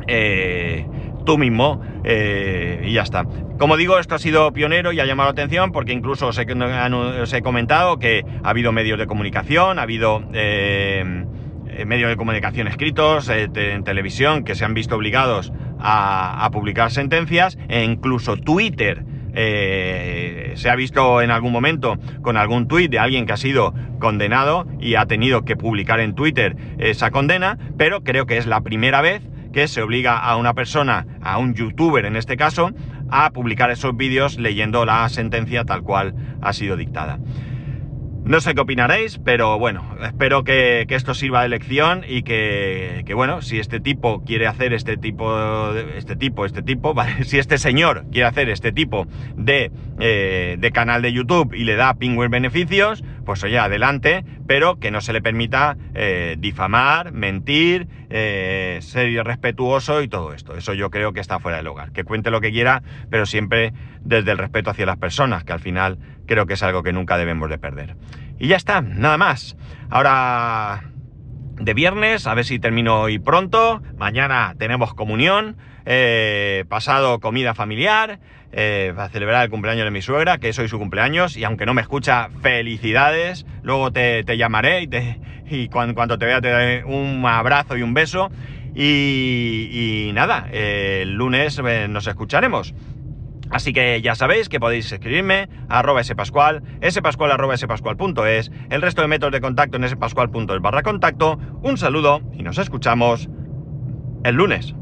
Eh, 0.09 0.87
tú 1.25 1.39
mismo 1.39 1.81
eh, 2.05 2.85
y 2.87 2.93
ya 2.93 3.03
está. 3.03 3.25
Como 3.59 3.77
digo, 3.77 3.99
esto 3.99 4.15
ha 4.15 4.19
sido 4.19 4.53
pionero 4.53 4.93
y 4.93 5.01
ha 5.01 5.05
llamado 5.05 5.29
la 5.29 5.33
atención 5.33 5.73
porque 5.73 5.93
incluso 5.93 6.29
os 6.29 6.39
he, 6.39 7.43
comentado 7.43 7.99
que 7.99 8.25
ha 8.43 8.51
habido 8.51 8.73
medios 8.73 8.99
de 8.99 9.07
comunicación, 9.07 9.79
ha 9.79 9.83
habido 9.83 10.25
eh, 10.33 11.25
eh, 11.69 11.85
medios 11.85 12.11
de 12.11 12.17
comunicación 12.17 12.67
escritos 12.67 13.29
en 13.29 13.85
televisión 13.85 14.45
que 14.45 14.55
se 14.55 14.65
han 14.65 14.75
visto 14.75 14.97
obligados 14.97 15.53
a, 15.79 16.49
publicar 16.53 16.91
sentencias 16.91 17.59
e 17.69 17.85
incluso 17.85 18.37
Twitter. 18.37 19.05
se 19.35 20.69
ha 20.69 20.77
visto 20.77 21.23
en 21.23 21.31
algún 21.31 21.53
momento 21.53 21.97
con 22.21 22.37
algún 22.37 22.69
tuit 22.69 22.91
de 22.91 22.99
alguien 22.99 23.25
que 23.27 23.33
ha 23.33 23.39
sido 23.39 23.73
condenado 23.99 24.67
y 24.81 24.97
ha 24.97 25.07
tenido 25.07 25.45
que 25.45 25.57
publicar 25.57 26.01
en 26.01 26.15
Twitter 26.15 26.57
esa 26.79 27.11
condena, 27.11 27.57
pero 27.79 28.03
creo 28.03 28.27
que 28.27 28.37
es 28.37 28.47
la 28.47 28.61
primera 28.61 29.01
vez 29.01 29.23
que 29.53 29.69
se 29.69 29.83
obliga 29.83 30.19
a 30.19 30.37
una 30.37 30.55
persona, 30.55 31.07
a 31.23 31.39
un 31.39 31.55
youtuber 31.55 32.05
en 32.05 32.17
este 32.17 32.37
caso, 32.37 32.71
a 33.11 33.31
publicar 33.31 33.71
esos 33.71 33.97
vídeos 33.97 34.39
leyendo 34.39 34.85
la 34.85 35.09
sentencia 35.09 35.65
tal 35.65 35.83
cual 35.83 36.15
ha 36.41 36.53
sido 36.53 36.77
dictada. 36.77 37.19
No 38.25 38.41
sé 38.41 38.55
qué 38.55 38.61
opinaréis, 38.61 39.19
pero 39.19 39.59
bueno, 39.59 39.97
espero 40.01 40.45
que, 40.45 40.87
esto 40.89 41.13
sirva 41.13 41.43
de 41.43 41.49
lección 41.49 42.05
y 42.07 42.23
que, 42.23 43.05
bueno, 43.17 43.43
si 43.43 43.59
este 43.59 43.81
tipo 43.81 44.23
quiere 44.25 44.47
hacer 44.47 44.73
este 44.73 44.97
tipo, 44.97 45.75
este 45.97 46.15
tipo, 46.15 46.47
este 46.47 46.63
tipo, 46.63 46.95
si 47.25 47.39
este 47.39 47.59
señor 47.59 48.05
quiere 48.13 48.29
hacer 48.29 48.49
este 48.49 48.71
tipo 48.71 49.09
de, 49.37 49.73
eh, 49.99 50.57
de 50.57 50.71
canal 50.71 51.03
de 51.03 51.13
YouTube 51.13 51.53
y 51.53 51.65
le 51.65 51.75
da 51.75 51.95
pingües 51.95 52.31
beneficios, 52.31 53.03
pues 53.25 53.43
oye, 53.45 53.59
adelante, 53.59 54.25
pero 54.47 54.79
que 54.79 54.91
no 54.91 55.01
se 55.01 55.13
le 55.13 55.23
permita 55.23 55.77
eh, 55.95 56.37
difamar, 56.39 57.13
mentir, 57.13 57.89
eh, 58.11 58.79
ser 58.83 59.09
irrespetuoso 59.09 60.03
y 60.03 60.09
todo 60.09 60.33
esto. 60.33 60.57
Eso 60.57 60.75
yo 60.75 60.91
creo 60.91 61.13
que 61.13 61.21
está 61.21 61.39
fuera 61.39 61.59
del 61.59 61.67
hogar. 61.67 61.93
Que 61.93 62.05
cuente 62.05 62.31
lo 62.31 62.41
que 62.41 62.51
quiera, 62.51 62.83
pero 63.11 63.27
siempre 63.27 63.73
desde 64.01 64.33
el 64.33 64.39
respeto 64.39 64.71
hacia 64.71 64.87
las 64.87 64.99
personas, 64.99 65.45
que 65.45 65.53
al 65.53 65.61
final 65.61 65.99
creo 66.27 66.47
que 66.47 66.55
es 66.55 66.63
algo 66.63 66.83
que 66.83 66.93
nunca 66.93 67.17
debemos 67.17 67.49
de 67.49 67.59
perder. 67.59 67.97
Y 68.39 68.49
ya 68.49 68.57
está, 68.57 68.81
nada 68.81 69.19
más. 69.19 69.57
Ahora 69.91 70.85
de 71.63 71.75
viernes, 71.75 72.27
a 72.27 72.35
ver 72.35 72.45
si 72.45 72.59
termino 72.59 73.03
hoy 73.03 73.19
pronto. 73.19 73.83
Mañana 73.97 74.55
tenemos 74.59 74.95
comunión, 74.95 75.57
eh, 75.85 76.65
pasado 76.69 77.21
comida 77.21 77.55
familiar, 77.55 78.19
eh, 78.53 78.93
para 78.95 79.09
celebrar 79.09 79.45
el 79.45 79.51
cumpleaños 79.51 79.85
de 79.85 79.91
mi 79.91 80.03
suegra, 80.03 80.39
que 80.39 80.51
es 80.51 80.59
hoy 80.59 80.69
su 80.69 80.79
cumpleaños, 80.79 81.37
y 81.37 81.45
aunque 81.45 81.67
no 81.67 81.75
me 81.75 81.81
escucha, 81.81 82.29
felicidades. 82.43 83.47
Luego 83.63 83.93
te, 83.93 84.25
llamaré 84.37 84.83
y, 84.83 84.89
te, 84.89 85.21
y 85.49 85.69
cuando, 85.69 86.19
te 86.19 86.27
vea 86.27 86.41
te 86.41 86.51
daré 86.51 86.85
un 86.85 87.25
abrazo 87.25 87.77
y 87.77 87.83
un 87.83 87.95
beso. 87.95 88.31
Y, 88.75 90.11
nada, 90.15 90.49
el 90.53 91.15
lunes 91.15 91.61
eh, 91.65 91.87
nos 91.89 92.07
escucharemos. 92.07 92.75
Así 93.51 93.75
que 93.75 94.01
ya 94.01 94.15
sabéis 94.15 94.49
que 94.49 94.59
podéis 94.59 94.91
escribirme 94.91 95.49
a 95.69 95.81
arroba 95.81 96.03
spascual, 96.03 96.63
spascual 96.91 97.31
el 98.71 98.83
resto 98.83 99.03
de 99.03 99.09
métodos 99.09 99.33
de 99.33 99.41
contacto 99.43 99.77
en 99.77 99.87
spascual.es 99.87 100.61
barra 100.63 100.83
contacto. 100.83 101.39
Un 101.63 101.77
saludo 101.77 102.23
y 102.33 102.43
nos 102.43 102.57
escuchamos 102.57 103.29
el 104.25 104.37
lunes. 104.37 104.75